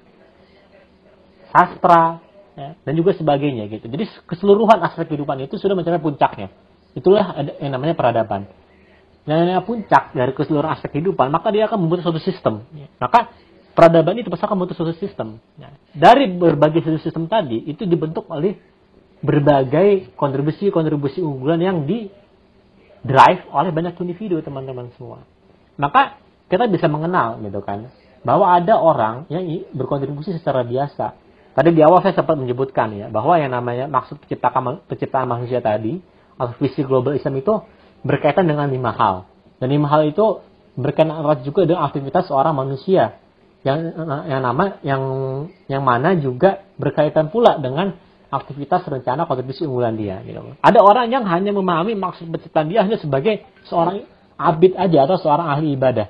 sastra, 1.54 2.24
ya, 2.58 2.74
dan 2.82 2.94
juga 2.98 3.14
sebagainya 3.14 3.70
gitu. 3.70 3.86
Jadi 3.86 4.06
keseluruhan 4.26 4.82
aspek 4.82 5.14
kehidupan 5.14 5.46
itu 5.46 5.60
sudah 5.62 5.78
mencapai 5.78 6.02
puncaknya. 6.02 6.50
Itulah 6.94 7.38
yang 7.62 7.74
namanya 7.74 7.94
peradaban. 7.98 8.50
Namanya 9.24 9.64
puncak 9.64 10.12
dari 10.12 10.36
keseluruhan 10.36 10.76
aspek 10.76 11.00
kehidupan, 11.00 11.32
maka 11.32 11.48
dia 11.50 11.68
akan 11.72 11.80
membentuk 11.80 12.12
suatu 12.12 12.20
sistem. 12.20 12.68
Ya. 12.76 12.92
Maka 13.00 13.32
peradaban 13.72 14.20
itu 14.20 14.28
pasti 14.28 14.44
akan 14.44 14.56
membentuk 14.60 14.78
suatu 14.80 14.96
sistem. 15.00 15.40
Ya. 15.56 15.72
Dari 15.96 16.28
berbagai 16.28 16.84
sistem 17.00 17.32
tadi, 17.32 17.64
itu 17.64 17.88
dibentuk 17.88 18.28
oleh 18.28 18.60
berbagai 19.24 20.12
kontribusi-kontribusi 20.20 21.24
unggulan 21.24 21.60
yang 21.64 21.88
di 21.88 22.12
drive 23.00 23.48
oleh 23.56 23.72
banyak 23.72 23.96
individu 24.04 24.44
teman-teman 24.44 24.92
semua 25.00 25.24
maka 25.78 26.22
kita 26.50 26.70
bisa 26.70 26.86
mengenal 26.86 27.42
gitu 27.42 27.62
kan 27.66 27.90
bahwa 28.22 28.56
ada 28.56 28.78
orang 28.80 29.28
yang 29.28 29.44
berkontribusi 29.76 30.38
secara 30.40 30.64
biasa. 30.64 31.18
Tadi 31.54 31.70
di 31.70 31.82
awal 31.86 32.02
saya 32.02 32.18
sempat 32.18 32.34
menyebutkan 32.40 32.90
ya 32.98 33.08
bahwa 33.14 33.38
yang 33.38 33.54
namanya 33.54 33.86
maksud 33.86 34.18
penciptaan 34.26 34.82
penciptaan 34.90 35.28
manusia 35.30 35.62
tadi 35.62 36.02
atau 36.34 36.54
visi 36.58 36.82
global 36.82 37.14
Islam 37.14 37.38
itu 37.38 37.54
berkaitan 38.04 38.46
dengan 38.46 38.68
lima 38.68 38.92
hal 38.92 39.26
dan 39.58 39.68
lima 39.72 39.88
hal 39.88 40.08
itu 40.08 40.44
berkaitan 40.76 41.16
erat 41.24 41.42
juga 41.48 41.64
dengan 41.64 41.88
aktivitas 41.88 42.28
seorang 42.28 42.54
manusia 42.54 43.18
yang 43.64 43.80
yang 44.28 44.42
nama 44.44 44.64
yang 44.84 45.02
yang 45.72 45.84
mana 45.88 46.20
juga 46.20 46.68
berkaitan 46.76 47.32
pula 47.32 47.56
dengan 47.58 47.96
aktivitas 48.34 48.84
rencana 48.90 49.30
kontribusi 49.30 49.64
unggulan 49.70 49.94
dia. 49.94 50.20
Gitu. 50.26 50.42
Ada 50.60 50.80
orang 50.82 51.08
yang 51.14 51.24
hanya 51.30 51.54
memahami 51.54 51.94
maksud 51.94 52.34
penciptaan 52.34 52.68
dia 52.68 52.82
hanya 52.82 52.98
sebagai 52.98 53.46
seorang 53.70 54.10
abid 54.36 54.74
aja 54.74 55.06
atau 55.06 55.22
seorang 55.22 55.48
ahli 55.54 55.78
ibadah. 55.78 56.10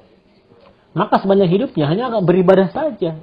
Maka 0.96 1.20
sebanyak 1.20 1.50
hidupnya 1.52 1.86
hanya 1.90 2.10
beribadah 2.24 2.72
saja. 2.72 3.18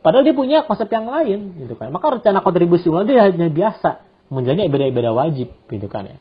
Padahal 0.00 0.24
dia 0.24 0.32
punya 0.32 0.62
konsep 0.64 0.86
yang 0.88 1.10
lain, 1.10 1.58
gitu 1.58 1.74
kan. 1.74 1.90
Maka 1.90 2.16
rencana 2.16 2.40
kontribusi 2.40 2.86
ulang 2.86 3.10
dia 3.10 3.26
hanya 3.26 3.50
biasa 3.50 4.06
menjadi 4.30 4.70
ibadah-ibadah 4.70 5.12
wajib, 5.12 5.50
gitu 5.66 5.86
kan 5.90 6.06
ya. 6.06 6.16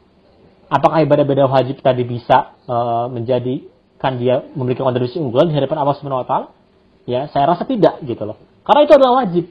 Apakah 0.68 1.00
ibadah-ibadah 1.08 1.48
wajib 1.48 1.80
tadi 1.80 2.04
bisa 2.04 2.56
uh, 2.68 3.08
menjadikan 3.08 4.20
dia 4.20 4.44
memiliki 4.52 4.84
kontribusi 4.84 5.16
unggulan 5.20 5.48
di 5.48 5.56
hadapan 5.56 5.80
Allah 5.80 5.96
Subhanahu 5.96 6.24
wa 6.24 6.28
taala? 6.28 6.48
Ya, 7.08 7.32
saya 7.32 7.48
rasa 7.48 7.64
tidak 7.64 8.04
gitu 8.04 8.28
loh. 8.28 8.36
Karena 8.68 8.84
itu 8.84 8.94
adalah 9.00 9.24
wajib. 9.24 9.48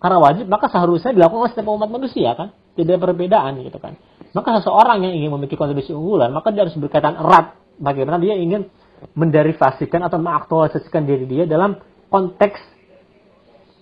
Karena 0.00 0.18
wajib, 0.18 0.48
maka 0.48 0.72
seharusnya 0.72 1.12
dilakukan 1.12 1.46
oleh 1.46 1.52
setiap 1.52 1.68
umat 1.68 1.90
manusia 1.92 2.32
kan. 2.32 2.56
Tidak 2.72 2.96
perbedaan 2.96 3.60
gitu 3.60 3.76
kan. 3.76 4.00
Maka 4.32 4.64
seseorang 4.64 5.04
yang 5.04 5.12
ingin 5.12 5.28
memiliki 5.36 5.60
kontribusi 5.60 5.92
unggulan, 5.92 6.32
maka 6.32 6.48
dia 6.48 6.64
harus 6.64 6.72
berkaitan 6.80 7.20
erat 7.20 7.52
bagaimana 7.76 8.16
dia 8.16 8.40
ingin 8.40 8.72
menderivasikan 9.12 10.00
atau 10.06 10.16
mengaktualisasikan 10.16 11.02
diri 11.04 11.26
dia 11.26 11.44
dalam 11.44 11.76
konteks 12.08 12.60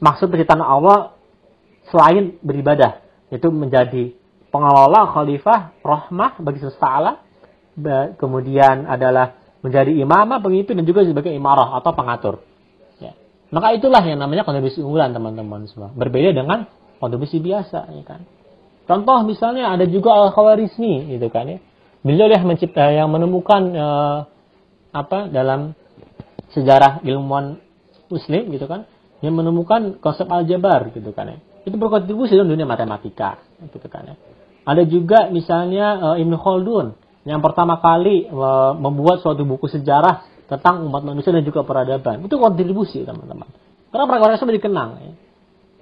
maksud 0.00 0.32
penciptaan 0.32 0.64
Allah 0.64 1.12
selain 1.92 2.40
beribadah 2.40 3.04
itu 3.28 3.46
menjadi 3.52 4.16
pengelola 4.50 5.14
khalifah 5.14 5.78
rahmah 5.80 6.42
bagi 6.42 6.58
semesta 6.60 6.86
alam 6.90 7.16
kemudian 8.18 8.84
adalah 8.84 9.38
menjadi 9.62 9.92
imamah 9.94 10.42
pemimpin 10.42 10.76
dan 10.82 10.84
juga 10.84 11.06
sebagai 11.06 11.32
imarah 11.32 11.78
atau 11.80 11.92
pengatur. 11.94 12.34
Ya. 13.00 13.16
maka 13.52 13.72
itulah 13.72 14.04
yang 14.04 14.20
namanya 14.20 14.44
kontribusi 14.44 14.84
unggulan 14.84 15.16
teman-teman 15.16 15.64
semua. 15.68 15.88
Berbeda 15.92 16.36
dengan 16.36 16.68
kontribusi 17.00 17.40
biasa 17.40 17.88
ya 17.92 18.04
kan? 18.04 18.26
Contoh 18.84 19.22
misalnya 19.22 19.70
ada 19.70 19.86
juga 19.86 20.12
al 20.12 20.34
khawarizmi 20.34 21.14
gitu 21.16 21.30
kan 21.30 21.46
ya. 21.46 21.58
Beliau 22.00 22.32
yang 22.32 22.48
mencipta 22.48 22.88
yang 22.90 23.12
menemukan 23.12 23.62
uh, 23.76 24.18
apa 24.90 25.28
dalam 25.30 25.76
sejarah 26.50 27.04
ilmuwan 27.06 27.60
muslim 28.10 28.50
gitu 28.50 28.66
kan 28.66 28.88
yang 29.20 29.36
menemukan 29.36 30.00
konsep 30.00 30.26
aljabar 30.26 30.88
gitu 30.92 31.12
kan 31.12 31.36
ya. 31.36 31.38
Itu 31.68 31.76
berkontribusi 31.76 32.32
dalam 32.32 32.48
dunia 32.48 32.64
matematika 32.64 33.36
gitu 33.60 33.86
kan 33.92 34.16
ya 34.16 34.16
ada 34.64 34.83
juga 34.85 35.29
misalnya 35.33 36.14
uh, 36.14 36.16
Ibnu 36.16 36.37
Khaldun 36.40 36.96
yang 37.29 37.44
pertama 37.44 37.79
kali 37.79 38.29
uh, 38.29 38.73
membuat 38.77 39.20
suatu 39.20 39.44
buku 39.44 39.68
sejarah 39.68 40.27
tentang 40.49 40.85
umat 40.88 41.05
manusia 41.05 41.31
dan 41.31 41.44
juga 41.44 41.62
peradaban 41.62 42.25
itu 42.25 42.37
kontribusi 42.37 43.05
teman-teman 43.05 43.49
karena 43.90 44.05
perkara 44.07 44.37
tersebut 44.37 44.55
dikenang 44.59 44.90
ya. 44.99 45.12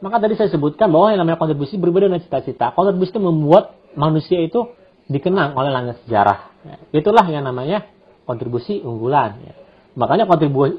maka 0.02 0.16
tadi 0.22 0.34
saya 0.36 0.50
sebutkan 0.52 0.90
bahwa 0.90 1.14
yang 1.14 1.20
namanya 1.24 1.38
kontribusi 1.40 1.78
berbeda 1.80 2.10
dengan 2.10 2.22
cita-cita 2.22 2.74
kontribusi 2.76 3.14
itu 3.16 3.22
membuat 3.22 3.78
manusia 3.96 4.38
itu 4.42 4.78
dikenang 5.08 5.56
oleh 5.56 5.72
langit 5.72 5.96
sejarah. 6.04 6.52
Ya, 6.62 6.76
itulah 7.00 7.24
yang 7.26 7.42
namanya 7.48 7.88
kontribusi 8.28 8.84
unggulan. 8.84 9.40
Ya. 9.40 9.54
Makanya 9.98 10.28
kontribusi, 10.28 10.78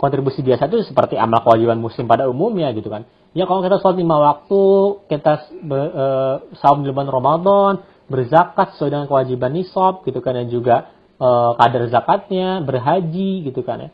kontribusi 0.00 0.40
biasa 0.42 0.66
itu 0.66 0.82
seperti 0.88 1.14
amal 1.14 1.44
kewajiban 1.44 1.78
muslim 1.78 2.08
pada 2.08 2.26
umumnya 2.26 2.72
gitu 2.74 2.88
kan. 2.88 3.06
Ya 3.36 3.44
kalau 3.44 3.60
kita 3.60 3.80
sholat 3.80 3.96
lima 4.00 4.16
waktu, 4.18 4.62
kita 5.08 5.32
be, 5.60 5.78
e, 5.78 6.06
saum 6.58 6.80
di 6.82 6.90
bulan 6.90 7.12
Ramadan, 7.12 7.72
berzakat 8.08 8.74
sesuai 8.74 8.90
dengan 8.90 9.06
kewajiban 9.06 9.52
nisab 9.52 10.00
gitu 10.08 10.24
kan 10.24 10.32
dan 10.36 10.48
juga 10.48 10.88
e, 11.20 11.28
kadar 11.60 11.82
zakatnya, 11.92 12.64
berhaji 12.64 13.44
gitu 13.44 13.60
kan 13.62 13.88
ya. 13.88 13.90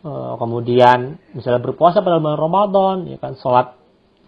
E, 0.00 0.10
kemudian 0.40 1.20
misalnya 1.36 1.60
berpuasa 1.60 2.00
pada 2.00 2.18
bulan 2.18 2.40
Ramadan, 2.40 2.96
ya 3.08 3.18
kan 3.20 3.36
sholat 3.36 3.76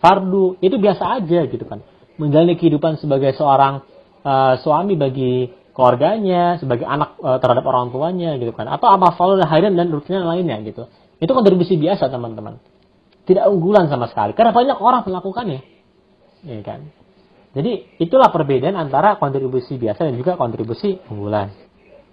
fardu 0.02 0.58
itu 0.58 0.76
biasa 0.76 1.22
aja 1.22 1.46
gitu 1.46 1.64
kan. 1.64 1.80
Menjalani 2.18 2.58
kehidupan 2.58 3.00
sebagai 3.00 3.32
seorang 3.38 3.86
uh, 4.26 4.54
suami 4.60 4.98
bagi 4.98 5.48
keluarganya, 5.72 6.58
sebagai 6.60 6.84
anak 6.84 7.16
uh, 7.22 7.38
terhadap 7.38 7.64
orang 7.64 7.94
tuanya 7.94 8.34
gitu 8.36 8.50
kan. 8.52 8.66
Atau 8.68 8.90
amal 8.90 9.14
harian 9.46 9.78
dan 9.78 9.88
rutinnya 9.88 10.26
lainnya 10.26 10.58
gitu. 10.66 10.90
Itu 11.22 11.32
kontribusi 11.32 11.78
biasa 11.78 12.10
teman-teman. 12.10 12.58
Tidak 13.22 13.44
unggulan 13.46 13.86
sama 13.86 14.10
sekali. 14.10 14.34
Karena 14.34 14.50
banyak 14.50 14.78
orang 14.82 15.06
melakukannya. 15.06 15.60
Ya 16.42 16.58
kan. 16.66 16.90
Jadi 17.52 18.00
itulah 18.00 18.32
perbedaan 18.32 18.74
antara 18.74 19.20
kontribusi 19.20 19.76
biasa 19.76 20.08
dan 20.08 20.16
juga 20.16 20.40
kontribusi 20.40 20.98
unggulan. 21.12 21.52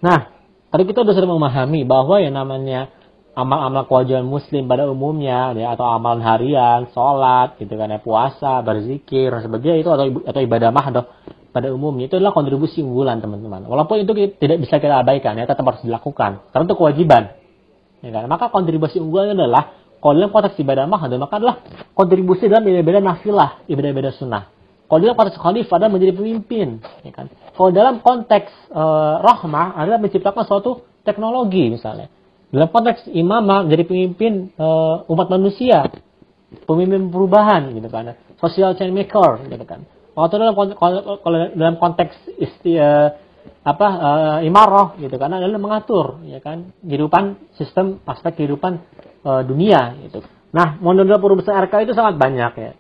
Nah, 0.04 0.36
tadi 0.67 0.84
kita 0.84 1.08
sudah 1.08 1.15
sering 1.15 1.32
memahami 1.32 1.88
bahwa 1.88 2.19
yang 2.19 2.36
namanya 2.36 2.91
amal-amal 3.39 3.88
kewajiban 3.88 4.28
muslim 4.28 4.67
pada 4.67 4.84
umumnya 4.91 5.56
ya 5.56 5.80
atau 5.80 5.88
amalan 5.88 6.19
harian, 6.19 6.91
sholat 6.91 7.56
gitu 7.56 7.72
kan 7.80 7.88
ya, 7.88 8.04
puasa, 8.04 8.60
berzikir 8.60 9.32
dan 9.32 9.41
sebagainya 9.48 9.80
itu 9.80 9.89
atau 9.89 10.06
atau 10.28 10.41
ibadah 10.43 10.69
mahdoh 10.76 11.08
pada 11.56 11.72
umumnya 11.72 12.12
itu 12.12 12.19
adalah 12.19 12.36
kontribusi 12.36 12.84
unggulan 12.84 13.24
teman-teman. 13.24 13.63
Walaupun 13.63 14.04
itu 14.04 14.12
tidak 14.38 14.58
bisa 14.60 14.78
kita 14.84 15.02
abaikan 15.02 15.39
ya, 15.39 15.48
tetap 15.48 15.63
harus 15.63 15.82
dilakukan 15.88 16.52
karena 16.52 16.65
itu 16.67 16.76
kewajiban. 16.76 17.24
Ya 18.04 18.10
kan? 18.12 18.28
Maka 18.28 18.52
kontribusi 18.52 19.00
unggulan 19.00 19.39
adalah 19.39 19.72
kalau 20.00 20.14
dalam 20.16 20.32
konteks 20.32 20.56
ibadah 20.64 20.88
mahal 20.88 21.12
maka 21.20 21.36
adalah 21.38 21.56
kontribusi 21.94 22.48
dalam 22.48 22.64
ibadah-ibadah 22.66 23.04
nafilah, 23.04 23.50
ibadah-ibadah 23.68 24.12
sunnah. 24.16 24.44
Kalau 24.90 25.00
dalam 25.06 25.16
konteks 25.20 25.38
khalifah 25.38 25.76
adalah 25.78 25.92
menjadi 25.94 26.14
pemimpin, 26.18 26.68
ya 27.06 27.12
kan? 27.14 27.30
Kalau 27.54 27.70
dalam 27.70 28.02
konteks 28.02 28.50
e, 28.74 28.84
rahmah 29.22 29.78
adalah 29.78 30.02
menciptakan 30.02 30.44
suatu 30.50 30.82
teknologi 31.06 31.70
misalnya. 31.70 32.10
Dalam 32.50 32.74
konteks 32.74 33.06
imamah 33.14 33.70
menjadi 33.70 33.86
pemimpin 33.86 34.50
e, 34.50 34.68
umat 35.14 35.28
manusia, 35.30 35.86
pemimpin 36.66 37.14
perubahan 37.14 37.70
gitu 37.70 37.86
kan. 37.86 38.18
Social 38.42 38.74
change 38.74 38.96
maker 38.96 39.46
gitu 39.46 39.66
kan 39.68 39.86
waktu 40.20 40.36
dalam 40.36 40.56
kalau 40.58 41.40
dalam 41.56 41.76
konteks 41.80 42.16
isti, 42.36 42.76
uh, 42.76 43.16
apa 43.64 43.88
uh, 43.88 44.38
imarah 44.44 45.00
gitu 45.00 45.16
karena 45.16 45.40
adalah 45.40 45.60
mengatur 45.60 46.20
ya 46.28 46.44
kan 46.44 46.76
kehidupan 46.84 47.40
sistem 47.56 48.04
aspek 48.04 48.44
kehidupan 48.44 48.84
uh, 49.23 49.41
dunia 49.43 49.95
gitu 50.08 50.21
Nah, 50.49 50.82
model 50.82 51.05
perubahan 51.21 51.69
RK 51.69 51.86
itu 51.86 51.93
sangat 51.93 52.17
banyak 52.17 52.53
ya. 52.58 52.71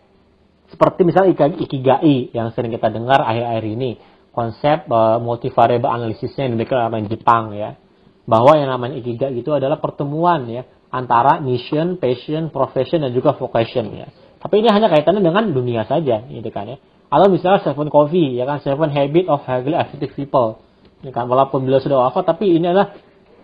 Seperti 0.69 1.01
misalnya 1.05 1.33
Ikigai 1.33 2.33
yang 2.33 2.53
sering 2.53 2.73
kita 2.73 2.89
dengar 2.89 3.21
akhir-akhir 3.25 3.65
ini. 3.65 3.91
Konsep 4.29 4.85
uh, 4.89 5.17
multivariable 5.17 5.89
analisisnya 5.89 6.49
yang 6.49 6.53
diberikan 6.57 6.89
oleh 6.89 7.09
Jepang 7.09 7.53
ya. 7.53 7.77
Bahwa 8.25 8.57
yang 8.57 8.69
namanya 8.73 8.97
Ikigai 9.01 9.33
itu 9.37 9.53
adalah 9.53 9.77
pertemuan 9.81 10.49
ya 10.49 10.65
antara 10.89 11.37
mission, 11.41 12.01
passion, 12.01 12.49
profession 12.49 13.05
dan 13.05 13.13
juga 13.13 13.37
vocation 13.37 13.85
ya. 13.93 14.09
Tapi 14.41 14.65
ini 14.65 14.69
hanya 14.73 14.89
kaitannya 14.89 15.21
dengan 15.21 15.53
dunia 15.53 15.85
saja 15.85 16.25
gitu 16.25 16.49
kan 16.49 16.73
ya. 16.73 16.77
Atau 17.09 17.29
misalnya 17.33 17.65
Seven 17.65 17.89
Coffee 17.89 18.37
ya 18.37 18.45
kan 18.49 18.61
Seven 18.61 18.89
Habit 18.93 19.25
of 19.29 19.45
Highly 19.45 19.77
Effective 19.77 20.13
People. 20.17 20.61
Ya 21.05 21.13
kan 21.13 21.29
walaupun 21.29 21.65
beliau 21.65 21.81
sudah 21.81 22.09
wafat 22.09 22.33
tapi 22.33 22.53
ini 22.53 22.69
adalah 22.69 22.97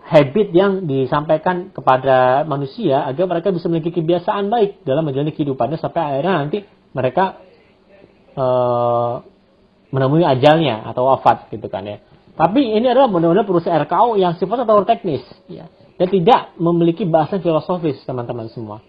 habit 0.06 0.54
yang 0.54 0.86
disampaikan 0.86 1.74
kepada 1.74 2.46
manusia 2.46 3.02
agar 3.10 3.26
mereka 3.26 3.50
bisa 3.50 3.66
memiliki 3.66 3.90
kebiasaan 3.90 4.46
baik 4.46 4.86
dalam 4.86 5.02
menjalani 5.02 5.34
kehidupannya 5.34 5.82
sampai 5.82 5.98
akhirnya 5.98 6.34
nanti 6.46 6.58
mereka 6.94 7.42
uh, 8.38 9.26
menemui 9.90 10.22
ajalnya 10.22 10.86
atau 10.86 11.10
wafat 11.10 11.50
gitu 11.50 11.66
kan 11.66 11.82
ya. 11.82 11.98
Tapi 12.38 12.78
ini 12.78 12.86
adalah 12.86 13.10
benar-benar 13.10 13.48
perusahaan 13.48 13.82
RKO 13.82 14.20
yang 14.20 14.38
sifatnya 14.38 14.68
terlalu 14.68 14.86
teknis 14.86 15.24
ya 15.50 15.66
dan 15.98 16.06
tidak 16.06 16.54
memiliki 16.60 17.02
bahasan 17.02 17.42
filosofis 17.42 17.98
teman-teman 18.06 18.46
semua. 18.54 18.84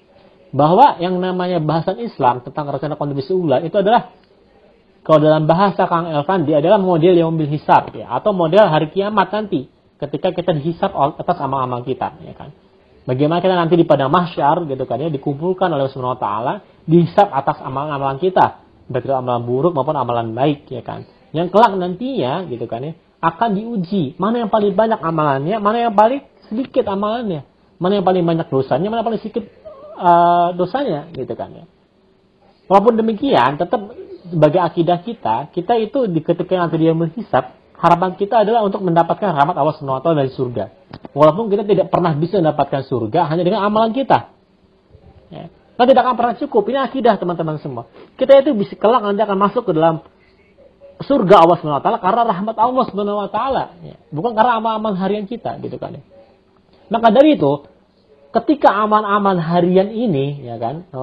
Bahwa 0.53 1.01
yang 1.01 1.17
namanya 1.17 1.57
bahasan 1.57 1.97
Islam 1.97 2.45
tentang 2.45 2.69
rencana 2.69 2.93
kontribusi 2.93 3.33
unggulan 3.33 3.65
itu 3.65 3.73
adalah 3.73 4.13
kalau 5.01 5.23
dalam 5.23 5.49
bahasa 5.49 5.87
Kang 5.87 6.11
Elvan 6.11 6.45
dia 6.45 6.59
adalah 6.59 6.77
model 6.77 7.15
yang 7.15 7.31
mobil 7.33 7.49
hisab 7.49 7.89
ya 7.95 8.11
atau 8.11 8.35
model 8.35 8.67
hari 8.67 8.91
kiamat 8.91 9.31
nanti 9.31 9.71
ketika 9.97 10.33
kita 10.33 10.51
dihisap 10.57 10.93
atas 10.93 11.37
amal-amal 11.41 11.81
kita 11.81 12.17
ya 12.21 12.33
kan. 12.37 12.53
Bagaimana 13.07 13.39
kita 13.39 13.55
nanti 13.55 13.79
di 13.79 13.87
padang 13.87 14.11
mahsyar 14.11 14.67
gitu 14.67 14.83
kan 14.83 14.99
ya 14.99 15.07
dikumpulkan 15.07 15.71
oleh 15.71 15.87
Subhanahu 15.87 16.19
wa 16.19 16.21
taala 16.21 16.53
dihisap 16.83 17.31
atas 17.31 17.63
amalan-amalan 17.63 18.19
kita, 18.19 18.63
baik 18.91 19.07
itu 19.07 19.15
amalan 19.15 19.47
buruk 19.47 19.71
maupun 19.71 19.95
amalan 19.95 20.35
baik 20.35 20.67
ya 20.67 20.83
kan. 20.83 21.07
Yang 21.31 21.55
kelak 21.55 21.75
nantinya 21.75 22.47
gitu 22.47 22.67
kan 22.67 22.83
ya 22.83 22.93
akan 23.17 23.49
diuji 23.57 24.13
mana 24.21 24.45
yang 24.45 24.51
paling 24.53 24.77
banyak 24.77 24.99
amalannya, 25.01 25.57
mana 25.57 25.77
yang 25.89 25.95
paling 25.97 26.21
sedikit 26.47 26.85
amalannya, 26.85 27.41
mana 27.81 27.93
yang 27.97 28.05
paling 28.05 28.23
banyak 28.23 28.47
dosanya, 28.47 28.87
mana 28.93 29.01
yang 29.01 29.09
paling 29.09 29.21
sedikit 29.25 29.45
uh, 29.97 30.53
dosanya 30.53 31.09
gitu 31.17 31.33
kan 31.33 31.49
ya. 31.51 31.65
Walaupun 32.69 32.99
demikian 32.99 33.57
tetap 33.57 33.95
sebagai 34.27 34.59
akidah 34.61 34.99
kita, 35.01 35.35
kita 35.55 35.73
itu 35.79 36.05
di 36.11 36.19
ketika 36.21 36.59
nanti 36.59 36.75
dia 36.77 36.93
menghisap 36.93 37.55
harapan 37.77 38.17
kita 38.17 38.41
adalah 38.41 38.65
untuk 38.65 38.81
mendapatkan 38.81 39.37
rahmat 39.37 39.55
Allah 39.55 39.73
SWT 39.77 40.07
dari 40.17 40.31
surga. 40.33 40.65
Walaupun 41.13 41.49
kita 41.53 41.63
tidak 41.63 41.87
pernah 41.93 42.17
bisa 42.17 42.41
mendapatkan 42.41 42.81
surga 42.85 43.29
hanya 43.29 43.45
dengan 43.45 43.65
amalan 43.65 43.93
kita. 43.93 44.33
Ya. 45.29 45.53
Nah, 45.77 45.85
tidak 45.85 46.01
akan 46.09 46.15
pernah 46.17 46.35
cukup. 46.41 46.63
Ini 46.73 46.79
akidah 46.89 47.21
teman-teman 47.21 47.61
semua. 47.61 47.85
Kita 48.17 48.41
itu 48.41 48.57
bisa 48.57 48.73
kelak 48.73 49.05
nanti 49.05 49.21
akan 49.21 49.37
masuk 49.37 49.69
ke 49.69 49.71
dalam 49.77 50.01
surga 51.05 51.35
Allah 51.45 51.57
SWT 51.61 51.89
karena 52.01 52.21
rahmat 52.25 52.55
Allah 52.57 52.83
SWT. 52.89 53.39
Ya. 53.85 53.95
Bukan 54.09 54.31
karena 54.33 54.57
amal-amal 54.57 54.97
harian 54.97 55.29
kita 55.29 55.61
gitu 55.61 55.77
kan. 55.77 56.01
Ya. 56.01 56.03
Maka 56.89 57.13
dari 57.13 57.37
itu, 57.37 57.67
ketika 58.33 58.73
amal-amal 58.73 59.37
harian 59.37 59.89
ini 59.91 60.45
ya 60.45 60.59
kan 60.59 60.87
e, 60.87 61.01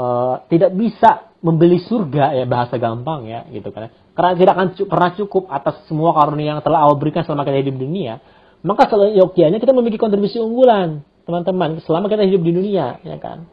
tidak 0.53 0.71
bisa 0.77 1.33
membeli 1.45 1.81
surga 1.83 2.37
ya 2.37 2.45
bahasa 2.49 2.77
gampang 2.79 3.27
ya 3.29 3.45
gitu 3.53 3.73
kan 3.73 3.91
karena 4.15 4.33
tidak 4.39 4.53
akan 4.55 4.67
pernah 4.87 5.11
cukup 5.19 5.51
atas 5.51 5.83
semua 5.91 6.15
karunia 6.15 6.57
yang 6.57 6.61
telah 6.63 6.87
Allah 6.87 6.95
berikan 6.95 7.27
selama 7.27 7.43
kita 7.43 7.67
hidup 7.67 7.75
di 7.75 7.83
dunia, 7.83 8.23
maka 8.63 8.87
seyogianya 8.87 9.59
kita 9.59 9.75
memiliki 9.75 9.99
kontribusi 9.99 10.39
unggulan, 10.39 11.03
teman-teman, 11.27 11.83
selama 11.83 12.07
kita 12.07 12.23
hidup 12.25 12.41
di 12.47 12.53
dunia, 12.55 13.03
ya 13.03 13.19
kan. 13.19 13.45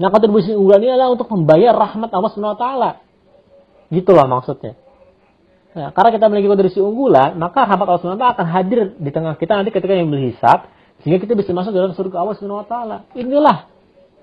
Nah, 0.00 0.08
kontribusi 0.08 0.52
unggulan 0.52 0.80
ini 0.80 0.92
adalah 0.96 1.12
untuk 1.12 1.28
membayar 1.28 1.72
rahmat 1.76 2.08
Allah 2.12 2.30
SWT. 2.32 2.66
Gitu 3.90 4.10
loh 4.14 4.26
maksudnya. 4.30 4.78
Nah, 5.70 5.90
karena 5.92 6.10
kita 6.14 6.24
memiliki 6.28 6.48
kontribusi 6.48 6.80
unggulan, 6.84 7.36
maka 7.40 7.64
rahmat 7.68 7.86
Allah 7.88 8.00
SWT 8.00 8.26
akan 8.38 8.46
hadir 8.46 8.80
di 8.96 9.10
tengah 9.12 9.34
kita 9.40 9.56
nanti 9.56 9.72
ketika 9.72 9.92
yang 9.96 10.08
berhisap, 10.08 10.72
sehingga 11.00 11.20
kita 11.20 11.32
bisa 11.32 11.50
masuk 11.56 11.72
dalam 11.72 11.96
surga 11.96 12.16
Allah 12.20 12.36
SWT. 12.36 12.74
Inilah 13.16 13.68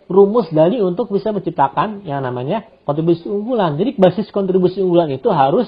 rumus 0.07 0.47
dari 0.55 0.79
untuk 0.79 1.11
bisa 1.11 1.35
menciptakan 1.35 2.07
yang 2.07 2.23
namanya 2.23 2.63
kontribusi 2.87 3.27
unggulan. 3.27 3.75
Jadi 3.75 3.99
basis 3.99 4.31
kontribusi 4.31 4.79
unggulan 4.79 5.11
itu 5.11 5.27
harus 5.29 5.67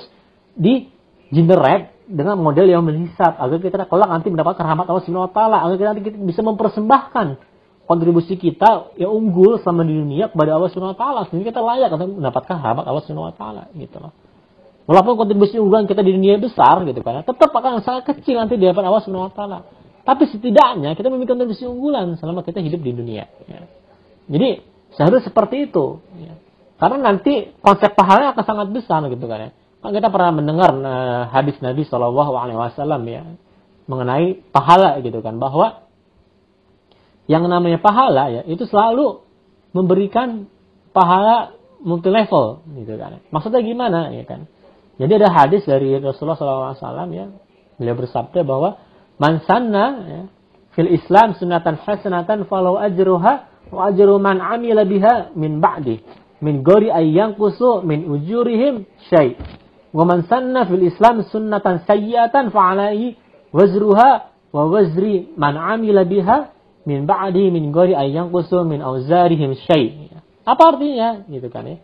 di 0.55 0.89
generate 1.29 1.99
dengan 2.09 2.41
model 2.41 2.65
yang 2.65 2.81
menghisap 2.81 3.37
agar 3.37 3.57
kita 3.61 3.85
kelak 3.85 4.09
nanti 4.09 4.33
mendapatkan 4.33 4.65
rahmat 4.65 4.89
Allah 4.89 5.03
Subhanahu 5.05 5.29
wa 5.29 5.33
taala 5.33 5.57
agar 5.61 5.75
kita 5.77 5.89
nanti 5.93 6.01
bisa 6.25 6.41
mempersembahkan 6.41 7.27
kontribusi 7.85 8.37
kita 8.37 8.97
yang 8.97 9.13
unggul 9.13 9.61
sama 9.61 9.85
di 9.85 9.93
dunia 9.93 10.29
kepada 10.33 10.57
Allah 10.57 10.69
Subhanahu 10.73 10.97
wa 10.97 10.99
taala 10.99 11.21
sehingga 11.29 11.53
kita 11.53 11.61
layak 11.61 11.89
untuk 11.93 12.17
mendapatkan 12.17 12.55
rahmat 12.57 12.85
Allah 12.89 13.03
Subhanahu 13.05 13.29
wa 13.29 13.35
taala 13.37 13.69
gitu 13.77 13.97
loh. 14.01 14.13
Walaupun 14.89 15.21
kontribusi 15.21 15.61
unggulan 15.61 15.85
kita 15.85 16.01
di 16.01 16.17
dunia 16.17 16.41
besar 16.41 16.81
gitu 16.81 16.97
kan, 17.05 17.21
tetap 17.21 17.53
akan 17.53 17.85
sangat 17.85 18.09
kecil 18.09 18.41
nanti 18.41 18.57
di 18.57 18.65
hadapan 18.65 18.89
Allah 18.89 19.05
Subhanahu 19.05 19.29
wa 19.29 19.35
taala. 19.37 19.59
Tapi 20.01 20.25
setidaknya 20.33 20.97
kita 20.97 21.13
memiliki 21.13 21.29
kontribusi 21.29 21.69
unggulan 21.69 22.17
selama 22.17 22.41
kita 22.41 22.57
hidup 22.57 22.81
di 22.81 22.91
dunia. 22.97 23.29
Ya. 23.45 23.69
Jadi 24.25 24.65
seharusnya 24.97 25.29
seperti 25.29 25.69
itu. 25.69 26.01
Ya. 26.17 26.33
Karena 26.81 27.13
nanti 27.13 27.53
konsep 27.61 27.93
pahalanya 27.93 28.33
akan 28.33 28.45
sangat 28.49 28.67
besar 28.73 29.05
gitu 29.13 29.29
kan 29.29 29.39
ya. 29.45 29.51
Kan 29.79 29.95
kita 29.95 30.11
pernah 30.11 30.35
mendengar 30.35 30.75
uh, 30.75 31.23
hadis 31.31 31.55
Nabi 31.63 31.87
Shallallahu 31.87 32.35
Alaihi 32.35 32.59
Wasallam 32.59 33.01
ya 33.07 33.23
mengenai 33.87 34.43
pahala 34.51 34.99
gitu 34.99 35.23
kan 35.23 35.39
bahwa 35.39 35.87
yang 37.31 37.47
namanya 37.47 37.79
pahala 37.79 38.27
ya 38.27 38.41
itu 38.43 38.67
selalu 38.67 39.23
memberikan 39.71 40.51
pahala 40.91 41.55
multi 41.79 42.11
level 42.11 42.59
gitu 42.75 42.99
kan. 42.99 43.23
Maksudnya 43.31 43.63
gimana 43.63 44.11
ya 44.11 44.27
kan? 44.27 44.51
Jadi 44.99 45.11
ada 45.15 45.31
hadis 45.31 45.63
dari 45.63 45.95
Rasulullah 45.95 46.75
SAW 46.75 47.07
ya 47.15 47.31
beliau 47.79 47.95
bersabda 47.95 48.43
bahwa 48.43 48.75
man 49.15 49.39
sanna 49.47 49.85
ya, 50.03 50.21
fil 50.75 50.91
Islam 50.91 51.39
sunatan 51.39 51.79
hasanatan 51.79 52.43
falau 52.51 52.75
ajruha 52.75 53.47
wa 53.71 53.79
ajru 53.87 54.19
man 54.19 54.43
amila 54.43 54.83
biha 54.83 55.31
min 55.39 55.63
ba'di 55.63 56.03
min 56.43 56.67
gori 56.67 56.91
ayyang 56.91 57.39
kusu 57.39 57.79
min 57.87 58.03
ujurihim 58.11 58.83
syai' 59.07 59.39
Wa 59.89 60.03
man 60.05 60.25
sanna 60.29 60.69
fil 60.69 60.85
Islam 60.85 61.25
sunnatan 61.25 61.85
sayyi'atan 61.89 62.53
fa'alaihi 62.53 63.17
wazruha 63.49 64.29
wa 64.53 64.63
wazri 64.69 65.33
man 65.33 65.57
amila 65.57 66.05
biha 66.05 66.53
min 66.85 67.09
ba'di 67.09 67.49
min 67.49 67.73
ghairi 67.73 67.97
ayyan 67.97 68.29
qusu 68.29 68.61
min. 68.65 68.81
Apa 70.45 70.63
artinya? 70.65 71.09
Gitu 71.25 71.47
kan 71.49 71.65
ya. 71.65 71.77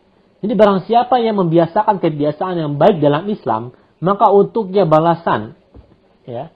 Jadi 0.46 0.54
barang 0.54 0.86
siapa 0.86 1.18
yang 1.22 1.42
membiasakan 1.42 1.98
kebiasaan 1.98 2.62
yang 2.62 2.72
baik 2.78 3.02
dalam 3.02 3.26
Islam, 3.26 3.74
maka 3.98 4.30
untuknya 4.30 4.86
balasan 4.86 5.58
ya. 6.30 6.54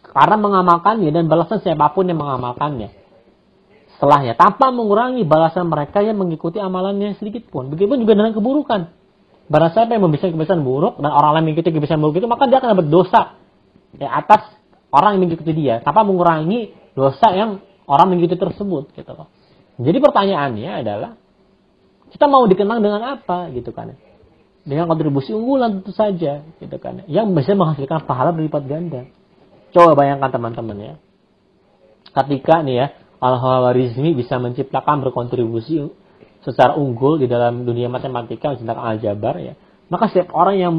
Karena 0.00 0.36
mengamalkannya 0.36 1.08
dan 1.08 1.28
balasan 1.28 1.60
siapa 1.64 1.92
pun 1.96 2.08
yang 2.08 2.20
mengamalkannya. 2.20 2.92
Setelahnya 3.96 4.36
tanpa 4.36 4.72
mengurangi 4.72 5.24
balasan 5.24 5.68
mereka 5.68 6.00
yang 6.04 6.20
mengikuti 6.20 6.60
amalannya 6.60 7.16
sedikit 7.16 7.48
pun. 7.48 7.72
Begitu 7.72 8.00
juga 8.00 8.12
dengan 8.16 8.32
keburukan. 8.36 9.01
Barang 9.50 9.70
siapa 9.74 9.94
yang 9.94 10.06
membisanya 10.06 10.38
kebiasaan 10.38 10.62
buruk 10.62 11.02
dan 11.02 11.10
orang 11.10 11.38
lain 11.38 11.44
mengikuti 11.52 11.74
kebiasaan 11.74 11.98
buruk 11.98 12.22
itu, 12.22 12.28
maka 12.30 12.46
dia 12.46 12.62
akan 12.62 12.78
berdosa 12.78 13.22
ya, 13.98 14.08
atas 14.08 14.54
orang 14.92 15.18
yang 15.18 15.28
mengikuti 15.28 15.52
dia 15.56 15.80
tanpa 15.80 16.06
mengurangi 16.06 16.72
dosa 16.92 17.32
yang 17.32 17.60
orang 17.88 18.06
mengikuti 18.12 18.38
tersebut 18.38 18.92
gitu 18.94 19.12
loh. 19.12 19.28
Jadi 19.80 19.98
pertanyaannya 19.98 20.70
adalah 20.84 21.10
kita 22.12 22.28
mau 22.28 22.44
dikenang 22.44 22.84
dengan 22.84 23.02
apa 23.18 23.48
gitu 23.56 23.72
kan? 23.72 23.96
Dengan 24.62 24.86
kontribusi 24.86 25.34
unggulan 25.34 25.80
tentu 25.80 25.90
saja 25.96 26.44
gitu 26.60 26.76
kan. 26.78 27.02
Yang 27.08 27.34
bisa 27.34 27.56
menghasilkan 27.56 28.04
pahala 28.06 28.30
berlipat 28.30 28.62
ganda. 28.68 29.08
Coba 29.72 29.96
bayangkan 29.96 30.28
teman-teman 30.28 30.76
ya. 30.76 30.94
Ketika 32.12 32.60
nih 32.60 32.76
ya 32.76 32.86
Al-Hawarizmi 33.18 34.12
bisa 34.12 34.36
menciptakan 34.36 35.00
berkontribusi 35.08 35.88
secara 36.42 36.74
unggul 36.74 37.22
di 37.22 37.26
dalam 37.30 37.62
dunia 37.62 37.86
matematika 37.88 38.54
tentang 38.58 38.78
aljabar 38.78 39.38
ya 39.38 39.54
maka 39.88 40.10
setiap 40.10 40.34
orang 40.34 40.58
yang 40.58 40.72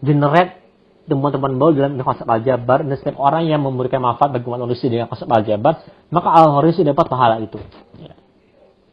generate 0.00 0.60
teman-teman 1.08 1.58
baru 1.58 1.72
dalam 1.74 1.92
konsep 2.04 2.28
aljabar 2.28 2.86
dan 2.86 2.94
setiap 2.94 3.18
orang 3.18 3.48
yang 3.48 3.60
memberikan 3.64 3.98
manfaat 3.98 4.30
bagi 4.30 4.46
manusia 4.46 4.86
dengan 4.86 5.10
konsep 5.10 5.26
aljabar 5.26 5.82
maka 6.12 6.28
al 6.30 6.62
dapat 6.62 7.06
pahala 7.08 7.36
itu 7.42 7.58
ya. 7.98 8.14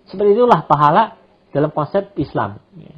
seperti 0.10 0.34
itulah 0.34 0.65
pahala 0.65 1.20
dalam 1.54 1.70
konsep 1.70 2.15
Islam 2.17 2.58
ya. 2.80 2.96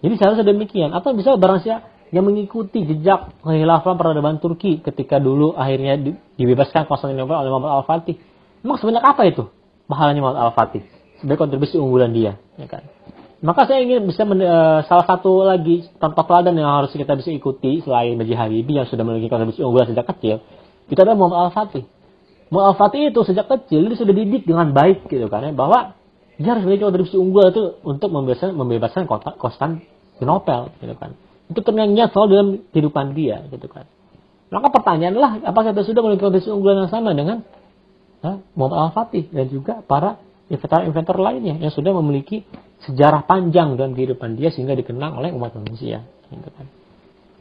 jadi 0.00 0.14
seharusnya 0.16 0.46
demikian 0.48 0.94
atau 0.96 1.12
bisa 1.12 1.36
barang 1.36 1.60
siapa 1.60 1.92
yang 2.12 2.28
mengikuti 2.28 2.84
jejak 2.84 3.40
kehilafan 3.40 3.96
peradaban 3.96 4.36
Turki 4.36 4.84
ketika 4.84 5.16
dulu 5.16 5.56
akhirnya 5.56 5.96
dibebaskan 6.36 6.84
Konstantinopel 6.84 7.40
oleh 7.40 7.48
Muhammad 7.48 7.80
Al-Fatih. 7.82 8.20
Sebanyak 8.60 9.00
apa 9.00 9.22
itu 9.24 9.48
pahalanya 9.88 10.20
Muhammad 10.20 10.52
Al-Fatih? 10.52 10.84
Sebagai 11.22 11.38
kontribusi 11.46 11.78
unggulan 11.78 12.10
dia, 12.10 12.36
ya 12.58 12.66
kan. 12.66 12.82
Maka 13.42 13.66
saya 13.66 13.82
ingin 13.82 14.06
bisa 14.06 14.22
men, 14.22 14.42
uh, 14.42 14.86
salah 14.86 15.06
satu 15.06 15.42
lagi 15.42 15.86
contoh 15.98 16.22
teladan 16.26 16.54
yang 16.54 16.70
harus 16.82 16.94
kita 16.94 17.14
bisa 17.18 17.30
ikuti 17.30 17.82
selain 17.82 18.14
Baji 18.14 18.34
Habibie 18.38 18.78
yang 18.78 18.86
sudah 18.86 19.02
memiliki 19.02 19.30
kontribusi 19.30 19.62
unggulan 19.62 19.90
sejak 19.90 20.06
kecil, 20.14 20.42
itu 20.90 20.98
adalah 20.98 21.18
Muhammad 21.18 21.50
Al-Fatih. 21.50 21.86
Muhammad 22.50 22.74
Al-Fatih 22.74 23.02
itu 23.14 23.20
sejak 23.22 23.46
kecil 23.48 23.86
dia 23.86 23.98
sudah 23.98 24.14
didik 24.14 24.44
dengan 24.44 24.74
baik 24.74 25.08
gitu 25.08 25.26
kan 25.30 25.46
ya, 25.46 25.54
bahwa 25.54 25.96
dia 26.42 26.58
harus 26.58 26.64
memiliki 26.66 26.84
kontribusi 26.84 27.16
unggul 27.16 27.48
itu 27.48 27.62
untuk 27.86 28.08
membebaskan 28.10 28.50
membebaskan 28.58 29.02
kota 29.06 29.36
Konstantinopel 29.38 30.74
gitu 30.82 30.94
kan 30.98 31.14
itu 31.52 31.60
terngiang 31.60 32.10
selalu 32.10 32.28
dalam 32.28 32.48
kehidupan 32.72 33.12
dia 33.12 33.44
gitu 33.52 33.68
kan 33.68 33.84
maka 34.52 34.68
pertanyaan 34.68 35.16
lah 35.16 35.32
apakah 35.44 35.72
kita 35.72 35.84
sudah 35.86 36.00
memiliki 36.04 36.24
kontribusi 36.24 36.50
unggul 36.52 36.76
yang 36.76 36.92
sama 36.92 37.12
dengan 37.12 37.44
ha, 38.24 38.40
Muhammad 38.56 38.90
Al-Fatih 38.90 39.28
dan 39.32 39.46
juga 39.48 39.80
para 39.84 40.20
inventor-inventor 40.52 41.16
lainnya 41.16 41.56
yang 41.56 41.72
sudah 41.72 41.96
memiliki 41.96 42.44
sejarah 42.84 43.24
panjang 43.24 43.80
dalam 43.80 43.96
kehidupan 43.96 44.36
dia 44.36 44.52
sehingga 44.52 44.76
dikenang 44.76 45.16
oleh 45.16 45.32
umat 45.32 45.56
manusia 45.56 46.04
gitu 46.28 46.50
kan 46.52 46.68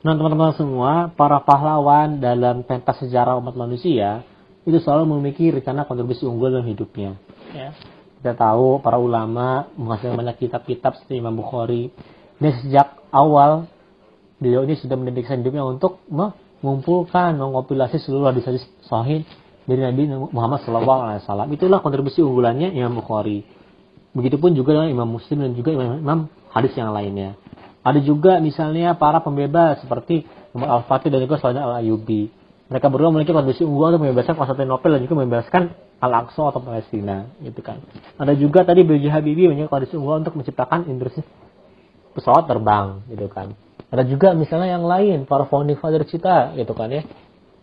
Nah 0.01 0.17
teman-teman 0.17 0.57
semua, 0.57 1.13
para 1.13 1.37
pahlawan 1.45 2.17
dalam 2.17 2.65
pentas 2.65 2.97
sejarah 3.05 3.37
umat 3.37 3.53
manusia 3.53 4.25
itu 4.65 4.81
selalu 4.81 5.13
memiliki 5.17 5.53
rencana 5.53 5.85
kontribusi 5.85 6.25
unggul 6.25 6.49
dalam 6.49 6.65
hidupnya. 6.65 7.17
Ya. 7.53 7.69
Kita 8.17 8.33
tahu 8.33 8.81
para 8.81 8.97
ulama 8.97 9.69
menghasilkan 9.77 10.17
banyak 10.17 10.41
kitab-kitab 10.41 10.97
seperti 10.97 11.21
Imam 11.21 11.37
Bukhari. 11.37 11.93
Dan 12.41 12.57
sejak 12.65 12.97
awal 13.13 13.69
beliau 14.41 14.65
ini 14.65 14.73
sudah 14.77 14.97
mendedikasikan 14.97 15.45
hidupnya 15.45 15.61
untuk 15.61 16.01
mengumpulkan, 16.09 17.37
mengkompilasi 17.37 18.01
seluruh 18.01 18.33
hadis-hadis 18.33 18.65
sahih 18.89 19.21
dari 19.65 19.81
Nabi 19.81 20.09
Muhammad 20.33 20.61
SAW. 20.65 21.49
Itulah 21.53 21.79
kontribusi 21.81 22.21
unggulannya 22.21 22.73
Imam 22.73 22.97
Bukhari. 23.01 23.45
Begitupun 24.11 24.57
juga 24.57 24.75
dengan 24.75 24.89
Imam 24.91 25.07
Muslim 25.07 25.39
dan 25.39 25.51
juga 25.55 25.71
Imam, 25.71 25.97
Imam 26.01 26.19
hadis 26.51 26.75
yang 26.75 26.91
lainnya. 26.91 27.39
Ada 27.81 28.03
juga 28.03 28.37
misalnya 28.43 28.93
para 28.93 29.23
pembebas 29.23 29.81
seperti 29.81 30.27
Umar 30.53 30.81
Al-Fatih 30.81 31.09
dan 31.09 31.23
juga 31.23 31.39
Salah 31.39 31.63
Al-Ayubi. 31.63 32.29
Mereka 32.71 32.87
berdua 32.87 33.11
memiliki 33.11 33.35
kondisi 33.35 33.67
unggul 33.67 33.91
untuk 33.91 34.07
membebaskan 34.07 34.35
Konstantinopel 34.39 34.95
dan 34.95 35.01
juga 35.03 35.15
membebaskan 35.19 35.63
Al-Aqsa 35.99 36.55
atau 36.55 36.61
Palestina, 36.63 37.27
gitu 37.43 37.59
kan. 37.59 37.83
Ada 38.15 38.31
juga 38.39 38.63
tadi 38.63 38.87
B.J. 38.87 39.11
Habibie 39.11 39.51
memiliki 39.51 39.67
kondisi 39.67 39.99
unggul 39.99 40.23
untuk 40.23 40.39
menciptakan 40.39 40.87
industri 40.87 41.19
pesawat 42.15 42.47
terbang, 42.47 43.03
gitu 43.11 43.27
kan. 43.27 43.59
Ada 43.91 44.07
juga 44.07 44.31
misalnya 44.31 44.79
yang 44.79 44.87
lain, 44.87 45.27
para 45.27 45.51
founding 45.51 45.75
father 45.83 46.07
kita, 46.07 46.55
gitu 46.55 46.71
kan 46.71 46.87
ya. 46.95 47.03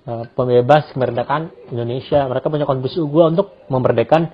Eh, 0.08 0.24
pembebas 0.32 0.88
kemerdekaan 0.96 1.52
Indonesia, 1.68 2.24
mereka 2.32 2.48
punya 2.48 2.64
kontribusi 2.64 2.96
unggul 2.96 3.28
untuk 3.28 3.52
memerdekakan 3.68 4.32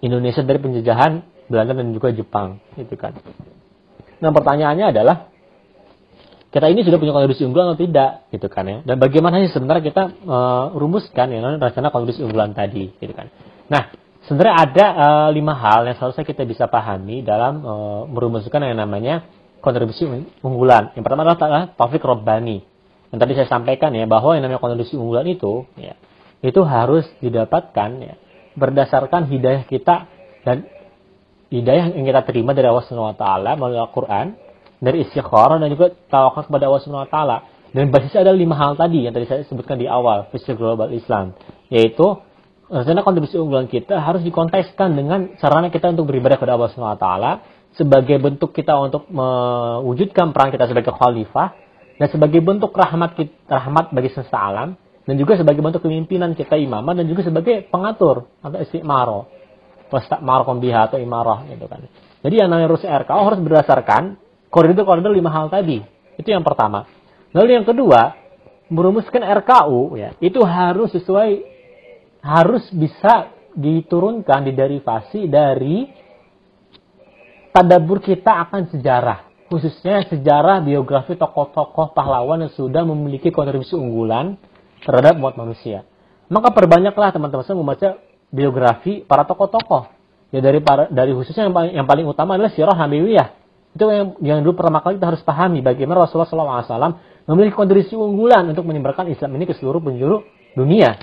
Indonesia 0.00 0.40
dari 0.40 0.56
penjajahan 0.56 1.12
Belanda 1.52 1.76
dan 1.76 1.92
juga 1.92 2.16
Jepang, 2.16 2.56
gitu 2.80 2.96
kan. 2.96 3.12
Nah 4.24 4.30
pertanyaannya 4.32 4.96
adalah 4.96 5.28
kita 6.48 6.72
ini 6.72 6.80
sudah 6.80 6.96
punya 6.96 7.12
kontribusi 7.12 7.44
unggul 7.44 7.68
atau 7.68 7.76
tidak 7.76 8.24
gitu 8.32 8.48
kan 8.48 8.64
ya. 8.64 8.78
Dan 8.88 8.96
bagaimana 8.96 9.44
sih 9.44 9.52
sebenarnya 9.52 9.84
kita 9.84 10.02
uh, 10.24 10.72
rumuskan 10.72 11.28
ya 11.28 11.44
rencana 11.44 11.92
kontribusi 11.92 12.24
unggulan 12.24 12.56
tadi 12.56 12.88
gitu 12.96 13.12
kan. 13.12 13.28
Nah 13.68 13.92
sebenarnya 14.24 14.56
ada 14.64 14.86
uh, 14.96 15.28
lima 15.28 15.52
hal 15.60 15.84
yang 15.92 16.00
seharusnya 16.00 16.24
kita 16.24 16.48
bisa 16.48 16.72
pahami 16.72 17.20
dalam 17.20 17.60
uh, 17.60 18.02
merumuskan 18.08 18.64
yang 18.64 18.80
namanya 18.80 19.28
kontribusi 19.60 20.08
unggulan. 20.40 20.96
Yang 20.96 21.04
pertama 21.04 21.28
adalah 21.28 21.68
taufik 21.76 22.00
robbani 22.00 22.75
yang 23.14 23.18
tadi 23.22 23.32
saya 23.38 23.48
sampaikan 23.48 23.94
ya 23.94 24.04
bahwa 24.08 24.34
yang 24.34 24.46
namanya 24.46 24.62
kontribusi 24.62 24.98
unggulan 24.98 25.26
itu 25.30 25.66
ya 25.78 25.94
itu 26.42 26.60
harus 26.66 27.06
didapatkan 27.22 27.90
ya 28.02 28.14
berdasarkan 28.56 29.28
hidayah 29.28 29.68
kita 29.68 30.08
dan 30.42 30.66
hidayah 31.52 31.94
yang 31.94 32.06
kita 32.06 32.22
terima 32.26 32.56
dari 32.56 32.66
Allah 32.66 32.82
Subhanahu 32.88 33.14
wa 33.14 33.18
taala 33.18 33.50
melalui 33.54 33.80
Al-Qur'an, 33.80 34.26
dari 34.82 35.06
istikharah 35.06 35.60
dan 35.62 35.68
juga 35.70 35.94
tawakal 36.10 36.48
kepada 36.48 36.64
Allah 36.66 36.80
Subhanahu 36.82 37.06
wa 37.06 37.12
taala. 37.12 37.36
Dan 37.70 37.92
basisnya 37.92 38.24
ada 38.24 38.32
lima 38.32 38.56
hal 38.56 38.78
tadi 38.78 39.04
yang 39.04 39.12
tadi 39.12 39.28
saya 39.28 39.44
sebutkan 39.44 39.76
di 39.76 39.84
awal, 39.84 40.32
visi 40.32 40.48
global 40.56 40.88
Islam, 40.96 41.36
yaitu 41.68 42.16
rencana 42.72 43.04
kontribusi 43.04 43.36
unggulan 43.36 43.68
kita 43.68 44.00
harus 44.00 44.24
dikonteskan 44.24 44.96
dengan 44.96 45.36
sarana 45.38 45.68
kita 45.68 45.92
untuk 45.92 46.08
beribadah 46.08 46.40
kepada 46.40 46.56
Allah 46.56 46.70
Subhanahu 46.72 46.96
wa 46.98 47.02
taala 47.02 47.32
sebagai 47.76 48.16
bentuk 48.16 48.56
kita 48.56 48.72
untuk 48.80 49.04
mewujudkan 49.12 50.32
peran 50.32 50.48
kita 50.50 50.66
sebagai 50.66 50.96
khalifah 50.96 51.52
dan 51.96 52.08
sebagai 52.12 52.44
bentuk 52.44 52.76
rahmat 52.76 53.16
kita, 53.16 53.48
rahmat 53.48 53.92
bagi 53.92 54.12
semesta 54.12 54.36
alam 54.36 54.76
dan 55.06 55.14
juga 55.16 55.38
sebagai 55.38 55.64
bentuk 55.64 55.80
kepemimpinan 55.80 56.36
kita 56.36 56.60
imamah 56.60 56.92
dan 56.92 57.08
juga 57.08 57.24
sebagai 57.24 57.64
pengatur 57.72 58.28
atau 58.44 58.58
istiqmaro 58.60 59.20
markom 60.20 60.58
biha 60.58 60.90
atau 60.90 60.98
imarah 60.98 61.46
gitu 61.46 61.64
kan. 61.70 61.86
Jadi 62.20 62.34
yang 62.42 62.50
namanya 62.50 62.74
rumus 62.74 62.82
RKO 62.82 63.22
harus 63.22 63.40
berdasarkan 63.40 64.02
koridor-koridor 64.50 65.14
lima 65.14 65.30
hal 65.30 65.46
tadi. 65.46 65.78
Itu 66.18 66.26
yang 66.26 66.42
pertama. 66.42 66.90
Lalu 67.30 67.62
yang 67.62 67.66
kedua, 67.68 68.18
merumuskan 68.66 69.22
RKU 69.22 69.94
ya, 69.94 70.10
itu 70.18 70.42
harus 70.42 70.90
sesuai 70.90 71.54
harus 72.26 72.66
bisa 72.74 73.30
diturunkan 73.54 74.42
diderivasi 74.42 75.30
dari 75.30 75.86
tadabur 77.54 78.02
kita 78.02 78.42
akan 78.48 78.68
sejarah 78.74 79.25
khususnya 79.46 80.06
sejarah 80.10 80.62
biografi 80.62 81.14
tokoh-tokoh 81.14 81.94
pahlawan 81.94 82.46
yang 82.46 82.52
sudah 82.52 82.82
memiliki 82.82 83.30
kontribusi 83.30 83.78
unggulan 83.78 84.38
terhadap 84.82 85.18
umat 85.18 85.38
manusia. 85.38 85.86
Maka 86.26 86.50
perbanyaklah 86.50 87.14
teman-teman 87.14 87.44
saya 87.46 87.56
membaca 87.58 87.88
biografi 88.34 89.06
para 89.06 89.22
tokoh-tokoh. 89.22 89.94
Ya 90.34 90.42
dari 90.42 90.58
para, 90.58 90.90
dari 90.90 91.14
khususnya 91.14 91.46
yang 91.46 91.54
paling, 91.54 91.72
yang 91.78 91.86
paling 91.86 92.06
utama 92.06 92.34
adalah 92.34 92.50
sirah 92.50 92.74
Nabawiyah. 92.74 93.28
Itu 93.78 93.84
yang 93.92 94.06
yang 94.24 94.38
dulu 94.42 94.58
pertama 94.58 94.82
kali 94.82 94.98
kita 94.98 95.14
harus 95.14 95.22
pahami 95.22 95.60
bagaimana 95.60 96.08
Rasulullah 96.08 96.64
SAW 96.64 96.96
memiliki 97.28 97.54
kontribusi 97.54 97.94
unggulan 97.94 98.48
untuk 98.48 98.64
menyebarkan 98.64 99.10
Islam 99.12 99.36
ini 99.36 99.44
ke 99.46 99.54
seluruh 99.54 99.78
penjuru 99.78 100.24
dunia. 100.56 100.98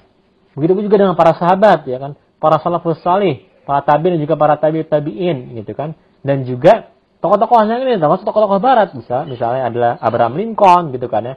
Begitu 0.57 0.85
juga 0.85 0.97
dengan 0.99 1.15
para 1.15 1.37
sahabat 1.37 1.85
ya 1.85 1.97
kan, 2.01 2.17
para 2.41 2.57
salafus 2.59 2.99
salih, 3.05 3.45
para 3.63 3.85
tabiin 3.85 4.17
dan 4.17 4.21
juga 4.21 4.35
para 4.35 4.55
tabi 4.57 4.83
tabiin 4.83 5.55
gitu 5.61 5.71
kan. 5.77 5.95
Dan 6.23 6.47
juga 6.47 6.92
tokoh-tokoh 7.23 7.63
yang 7.63 7.87
ini 7.87 7.95
termasuk 7.95 8.27
tokoh-tokoh 8.27 8.59
barat 8.59 8.91
bisa 8.91 9.23
misalnya 9.23 9.71
adalah 9.71 9.91
Abraham 10.03 10.35
Lincoln 10.35 10.91
gitu 10.91 11.07
kan 11.07 11.23
ya 11.23 11.35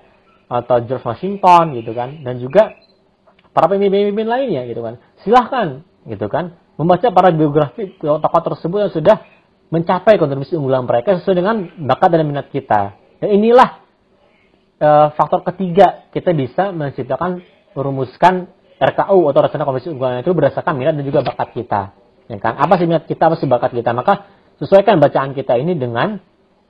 atau 0.51 0.83
George 0.83 1.07
Washington 1.07 1.79
gitu 1.79 1.95
kan 1.95 2.27
dan 2.27 2.43
juga 2.43 2.75
para 3.55 3.71
pemimpin-pemimpin 3.71 4.27
lainnya 4.27 4.67
gitu 4.67 4.83
kan. 4.83 4.99
Silahkan 5.23 5.87
gitu 6.11 6.27
kan 6.27 6.59
membaca 6.75 7.07
para 7.15 7.31
biografi 7.31 7.95
tokoh 8.03 8.43
tersebut 8.53 8.79
yang 8.83 8.93
sudah 8.93 9.17
mencapai 9.71 10.19
kontribusi 10.19 10.55
unggulan 10.55 10.87
mereka 10.87 11.19
sesuai 11.23 11.37
dengan 11.39 11.57
bakat 11.87 12.09
dan 12.15 12.27
minat 12.27 12.51
kita. 12.51 12.95
Dan 13.23 13.29
inilah 13.35 13.83
e, 14.79 14.89
faktor 15.15 15.43
ketiga 15.43 16.07
kita 16.11 16.31
bisa 16.37 16.71
menciptakan 16.71 17.43
merumuskan 17.75 18.51
RKU 18.77 19.21
atau 19.33 19.41
rencana 19.41 19.63
kontribusi 19.65 19.91
unggulan 19.95 20.23
itu 20.23 20.35
berdasarkan 20.35 20.75
minat 20.77 20.95
dan 20.99 21.05
juga 21.07 21.25
bakat 21.25 21.55
kita. 21.57 21.81
Ya 22.27 22.39
kan? 22.43 22.59
Apa 22.59 22.79
sih 22.79 22.87
minat 22.87 23.07
kita, 23.09 23.31
apa 23.31 23.41
sih 23.41 23.49
bakat 23.49 23.73
kita? 23.75 23.91
Maka 23.97 24.36
sesuaikan 24.61 25.01
bacaan 25.01 25.37
kita 25.37 25.57
ini 25.61 25.77
dengan 25.77 26.21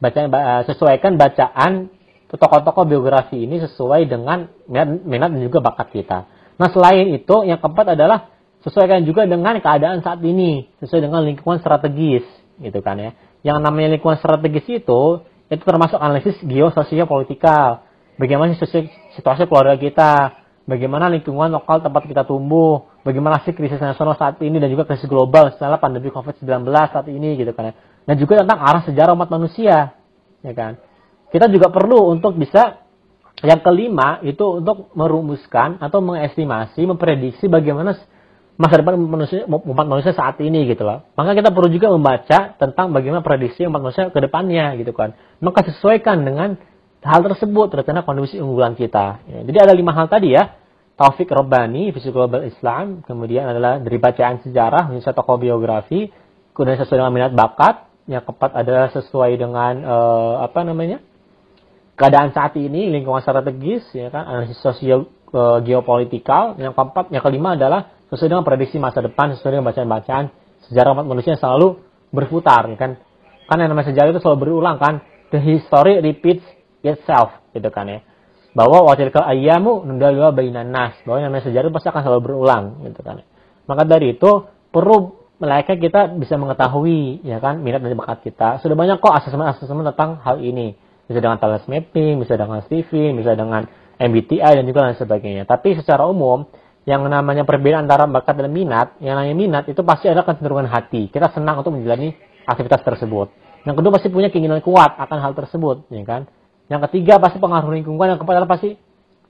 bacaan 0.02 0.28
eh, 0.30 0.62
sesuaikan 0.68 1.16
bacaan 1.16 1.90
tokoh-tokoh 2.26 2.84
biografi 2.90 3.46
ini 3.46 3.62
sesuai 3.62 4.10
dengan 4.10 4.50
minat, 4.66 4.88
minat 5.06 5.30
dan 5.30 5.40
juga 5.40 5.62
bakat 5.62 5.94
kita. 5.94 6.26
Nah 6.58 6.68
selain 6.74 7.14
itu 7.14 7.46
yang 7.46 7.62
keempat 7.62 7.94
adalah 7.94 8.34
sesuaikan 8.66 9.06
juga 9.06 9.24
dengan 9.30 9.54
keadaan 9.62 10.02
saat 10.02 10.18
ini, 10.26 10.66
sesuai 10.82 11.06
dengan 11.06 11.22
lingkungan 11.22 11.62
strategis, 11.62 12.26
gitu 12.58 12.82
kan 12.82 12.98
ya. 12.98 13.10
Yang 13.46 13.58
namanya 13.62 13.88
lingkungan 13.94 14.18
strategis 14.18 14.66
itu 14.66 15.22
itu 15.46 15.62
termasuk 15.62 16.02
analisis 16.02 16.34
geososial 16.42 17.06
politikal. 17.06 17.86
Bagaimana 18.18 18.58
situasi 19.14 19.46
keluarga 19.46 19.78
kita, 19.78 20.12
bagaimana 20.66 21.12
lingkungan 21.12 21.52
lokal 21.52 21.84
tempat 21.84 22.08
kita 22.10 22.26
tumbuh, 22.26 22.88
bagaimana 23.06 23.38
sih 23.46 23.54
krisis 23.54 23.78
nasional 23.78 24.18
saat 24.18 24.42
ini 24.42 24.58
dan 24.58 24.66
juga 24.66 24.82
krisis 24.82 25.06
global 25.06 25.54
setelah 25.54 25.78
pandemi 25.78 26.10
COVID-19 26.10 26.66
saat 26.90 27.06
ini 27.06 27.38
gitu 27.38 27.54
kan 27.54 27.70
ya. 27.70 27.74
Dan 28.06 28.14
juga 28.18 28.42
tentang 28.42 28.58
arah 28.58 28.82
sejarah 28.82 29.14
umat 29.14 29.30
manusia, 29.30 29.94
ya 30.42 30.52
kan. 30.54 30.78
Kita 31.30 31.46
juga 31.50 31.70
perlu 31.70 32.10
untuk 32.10 32.34
bisa 32.38 32.82
yang 33.42 33.60
kelima 33.62 34.22
itu 34.26 34.62
untuk 34.62 34.90
merumuskan 34.94 35.78
atau 35.78 36.02
mengestimasi, 36.02 36.82
memprediksi 36.86 37.46
bagaimana 37.46 37.98
masa 38.56 38.80
depan 38.80 38.96
manusia, 38.96 39.44
umat 39.44 39.86
manusia 39.86 40.16
saat 40.16 40.40
ini 40.40 40.64
gitu 40.66 40.82
loh. 40.82 41.04
Maka 41.14 41.36
kita 41.36 41.52
perlu 41.52 41.68
juga 41.68 41.92
membaca 41.92 42.56
tentang 42.56 42.90
bagaimana 42.96 43.20
prediksi 43.20 43.68
umat 43.68 43.84
manusia 43.84 44.08
ke 44.08 44.18
depannya 44.18 44.74
gitu 44.80 44.96
kan. 44.96 45.12
Maka 45.44 45.68
sesuaikan 45.68 46.24
dengan 46.24 46.56
hal 47.04 47.20
tersebut 47.22 47.70
rencana 47.70 48.02
kondisi 48.02 48.40
unggulan 48.40 48.74
kita. 48.74 49.20
Ya, 49.28 49.38
jadi 49.44 49.68
ada 49.70 49.72
lima 49.76 49.92
hal 49.92 50.08
tadi 50.08 50.32
ya. 50.32 50.56
Taufik 50.96 51.28
Robbani, 51.28 51.92
Visi 51.92 52.08
Global 52.08 52.48
Islam, 52.48 53.04
kemudian 53.04 53.44
adalah 53.44 53.76
dari 53.76 54.00
bacaan 54.00 54.40
sejarah, 54.40 54.88
misalnya 54.88 55.20
tokoh 55.20 55.36
biografi, 55.36 56.08
kemudian 56.56 56.80
sesuai 56.80 57.04
dengan 57.04 57.12
minat 57.12 57.32
bakat, 57.36 57.84
yang 58.08 58.24
keempat 58.24 58.56
adalah 58.56 58.88
sesuai 58.94 59.36
dengan 59.36 59.72
uh, 59.84 60.34
apa 60.46 60.62
namanya 60.64 61.04
keadaan 61.96 62.30
saat 62.30 62.54
ini, 62.60 62.92
lingkungan 62.92 63.24
strategis, 63.24 63.88
ya 63.96 64.12
kan, 64.12 64.28
analisis 64.28 64.60
sosial 64.60 65.08
e, 65.32 65.40
geopolitikal. 65.64 66.54
Yang 66.60 66.76
keempat, 66.76 67.08
yang 67.08 67.24
kelima 67.24 67.56
adalah 67.56 67.88
sesuai 68.12 68.36
dengan 68.36 68.44
prediksi 68.44 68.76
masa 68.76 69.00
depan, 69.00 69.32
sesuai 69.34 69.58
dengan 69.58 69.66
bacaan-bacaan 69.72 70.24
sejarah 70.68 70.92
umat 70.92 71.06
manusia 71.08 71.34
yang 71.34 71.42
selalu 71.42 71.80
berputar, 72.12 72.68
ya 72.68 72.76
kan. 72.76 73.00
Kan 73.48 73.56
yang 73.64 73.72
namanya 73.72 73.90
sejarah 73.90 74.12
itu 74.12 74.20
selalu 74.20 74.38
berulang 74.44 74.76
kan. 74.76 75.00
The 75.32 75.40
history 75.42 75.98
repeats 76.04 76.44
itself, 76.84 77.34
gitu 77.56 77.66
kan 77.72 77.88
ya. 77.88 78.00
Bahwa 78.56 78.88
wakil 78.88 79.12
ke 79.12 79.20
ayamu 79.20 79.84
nundalwa 79.84 80.32
bainan 80.32 80.72
nas. 80.72 80.96
Bahwa 81.04 81.28
namanya 81.28 81.44
sejarah 81.44 81.68
pasti 81.68 81.92
akan 81.92 82.00
selalu 82.00 82.22
berulang, 82.24 82.64
gitu 82.88 83.04
kan. 83.04 83.20
Maka 83.68 83.84
dari 83.84 84.16
itu 84.16 84.48
perlu 84.72 85.12
melainkan 85.36 85.76
kita 85.76 86.16
bisa 86.16 86.40
mengetahui 86.40 87.20
ya 87.20 87.36
kan 87.44 87.60
minat 87.60 87.84
dan 87.84 87.92
bakat 87.92 88.24
kita. 88.24 88.56
Sudah 88.64 88.72
banyak 88.72 88.96
kok 89.04 89.12
asesmen-asesmen 89.12 89.84
tentang 89.92 90.16
hal 90.24 90.40
ini. 90.40 90.72
Bisa 91.06 91.22
dengan 91.22 91.38
talent 91.38 91.68
mapping, 91.70 92.18
bisa 92.18 92.34
dengan 92.34 92.64
Stevie, 92.66 93.14
bisa 93.14 93.36
dengan 93.36 93.62
MBTI 94.00 94.52
dan 94.58 94.64
juga 94.66 94.90
lain 94.90 94.98
sebagainya. 94.98 95.44
Tapi 95.46 95.78
secara 95.78 96.08
umum 96.08 96.48
yang 96.86 97.02
namanya 97.06 97.42
perbedaan 97.46 97.86
antara 97.86 98.10
bakat 98.10 98.38
dan 98.38 98.50
minat, 98.50 98.98
yang 98.98 99.18
namanya 99.18 99.36
minat 99.36 99.64
itu 99.70 99.82
pasti 99.86 100.10
ada 100.10 100.26
kecenderungan 100.26 100.66
hati. 100.66 101.06
Kita 101.10 101.30
senang 101.30 101.62
untuk 101.62 101.78
menjalani 101.78 102.14
aktivitas 102.46 102.82
tersebut. 102.82 103.30
Yang 103.66 103.74
kedua 103.82 103.90
pasti 103.98 104.08
punya 104.10 104.30
keinginan 104.30 104.62
kuat 104.62 104.94
akan 104.98 105.18
hal 105.18 105.32
tersebut, 105.34 105.90
ya 105.90 106.02
kan? 106.06 106.30
Yang 106.66 106.90
ketiga 106.90 107.22
pasti 107.22 107.38
pengaruh 107.38 107.70
lingkungan, 107.70 108.06
yang 108.14 108.18
keempat 108.18 108.46
pasti 108.50 108.74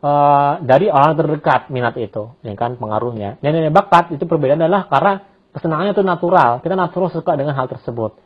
uh, 0.01 0.61
dari 0.65 0.89
orang 0.89 1.17
terdekat 1.17 1.69
minat 1.69 1.95
itu, 2.01 2.33
ya 2.41 2.53
kan 2.57 2.81
pengaruhnya. 2.81 3.37
Dan 3.45 3.57
yang 3.57 3.75
bakat 3.77 4.17
itu 4.17 4.25
perbedaan 4.25 4.65
adalah 4.65 4.89
karena 4.89 5.13
kesenangannya 5.53 5.93
itu 5.93 6.05
natural. 6.05 6.65
Kita 6.65 6.75
natural 6.77 7.09
suka 7.13 7.37
dengan 7.37 7.53
hal 7.57 7.69
tersebut. 7.69 8.17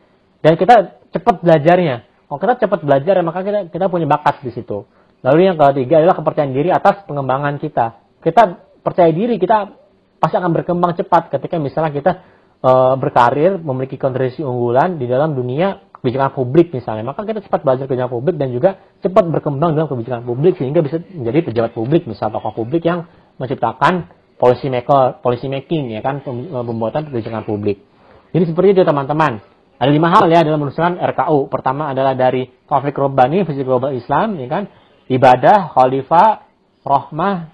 Dan 0.40 0.54
kita 0.56 1.02
cepat 1.11 1.42
belajarnya. 1.42 1.96
Kalau 2.30 2.38
kita 2.38 2.54
cepat 2.66 2.80
belajar, 2.86 3.14
maka 3.26 3.42
kita 3.42 3.61
kita 3.74 3.86
punya 3.90 4.06
bakat 4.06 4.46
di 4.46 4.54
situ. 4.54 4.86
Lalu 5.20 5.52
yang 5.52 5.56
ketiga 5.58 6.00
adalah 6.00 6.16
kepercayaan 6.16 6.54
diri 6.54 6.70
atas 6.72 7.04
pengembangan 7.04 7.61
kita. 7.61 7.98
Kita 8.24 8.42
percaya 8.80 9.11
diri, 9.12 9.36
kita 9.36 9.68
pasti 10.16 10.36
akan 10.36 10.52
berkembang 10.52 10.96
cepat 10.96 11.28
ketika 11.28 11.61
misalnya 11.61 11.92
kita 11.92 12.12
e, 12.61 12.70
berkarir, 12.96 13.61
memiliki 13.61 14.00
kontribusi 14.00 14.40
unggulan 14.40 14.96
di 14.96 15.04
dalam 15.04 15.36
dunia 15.36 15.89
kebijakan 16.01 16.32
publik 16.32 16.72
misalnya. 16.72 17.05
Maka 17.05 17.28
kita 17.28 17.44
cepat 17.44 17.61
belajar 17.61 17.84
kebijakan 17.84 18.12
publik 18.12 18.34
dan 18.40 18.48
juga 18.51 18.80
cepat 19.05 19.24
berkembang 19.28 19.76
dalam 19.76 19.86
kebijakan 19.86 20.24
publik 20.24 20.57
sehingga 20.57 20.80
bisa 20.80 20.98
menjadi 21.12 21.53
pejabat 21.53 21.72
publik, 21.76 22.09
misalnya 22.09 22.40
tokoh 22.40 22.64
publik 22.64 22.82
yang 22.88 23.05
menciptakan 23.36 24.09
policy 24.40 24.72
maker, 24.72 25.20
policy 25.20 25.46
making 25.53 25.92
ya 25.92 26.01
kan 26.01 26.24
eh, 26.24 26.64
pembuatan 26.64 27.12
kebijakan 27.12 27.44
publik. 27.44 27.84
Jadi 28.32 28.44
seperti 28.48 28.80
itu 28.80 28.82
teman-teman. 28.88 29.44
Ada 29.80 29.90
lima 29.96 30.12
hal 30.12 30.28
ya 30.28 30.44
dalam 30.44 30.61
menyusun 30.61 31.01
RKU. 31.01 31.48
Pertama 31.48 31.88
adalah 31.88 32.12
dari 32.12 32.44
konflik 32.68 32.92
Robbani, 33.01 33.48
visi 33.48 33.64
global 33.64 33.96
Islam, 33.96 34.36
ya 34.36 34.44
kan? 34.44 34.68
Ibadah, 35.09 35.72
khalifah, 35.72 36.44
rahmah, 36.84 37.48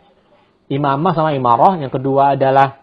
imamah 0.67 1.13
sama 1.15 1.39
imarah. 1.39 1.79
Yang 1.79 2.03
kedua 2.03 2.35
adalah 2.35 2.83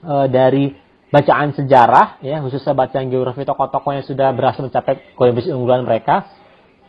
e, 0.00 0.14
dari 0.32 0.72
bacaan 1.12 1.52
sejarah, 1.52 2.18
ya 2.24 2.40
khususnya 2.40 2.72
bacaan 2.72 3.12
geografi 3.12 3.44
tokoh-tokoh 3.44 3.92
yang 3.92 4.06
sudah 4.08 4.32
berhasil 4.32 4.64
mencapai 4.64 5.12
kondisi 5.12 5.52
unggulan 5.52 5.84
mereka 5.84 6.24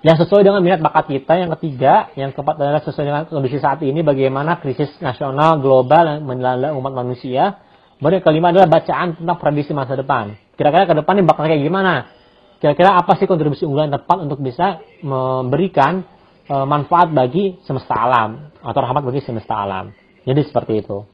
yang 0.04 0.20
sesuai 0.20 0.44
dengan 0.48 0.64
minat 0.64 0.80
bakat 0.80 1.12
kita. 1.12 1.44
Yang 1.44 1.60
ketiga, 1.60 2.12
yang 2.16 2.32
keempat 2.32 2.56
adalah 2.60 2.84
sesuai 2.84 3.06
dengan 3.08 3.24
kondisi 3.28 3.60
saat 3.60 3.84
ini 3.84 4.00
bagaimana 4.00 4.64
krisis 4.64 4.96
nasional 5.04 5.60
global 5.60 6.24
yang 6.24 6.76
umat 6.80 6.94
manusia. 6.96 7.60
Kemudian 8.00 8.20
yang 8.20 8.26
kelima 8.28 8.48
adalah 8.52 8.68
bacaan 8.68 9.16
tentang 9.16 9.38
prediksi 9.40 9.72
masa 9.72 9.96
depan. 9.96 10.36
Kira-kira 10.60 10.84
ke 10.88 10.96
depan 11.00 11.20
ini 11.20 11.24
bakal 11.24 11.48
kayak 11.48 11.64
gimana? 11.64 12.12
Kira-kira 12.60 13.00
apa 13.00 13.16
sih 13.16 13.28
kontribusi 13.28 13.64
unggulan 13.64 13.92
tepat 13.92 14.24
untuk 14.24 14.40
bisa 14.44 14.80
memberikan 15.04 16.04
e, 16.48 16.56
manfaat 16.64 17.12
bagi 17.12 17.60
semesta 17.64 17.96
alam 17.96 18.52
atau 18.60 18.80
rahmat 18.80 19.04
bagi 19.08 19.24
semesta 19.24 19.56
alam. 19.56 19.96
Jadi 20.24 20.48
seperti 20.48 20.84
itu. 20.84 21.04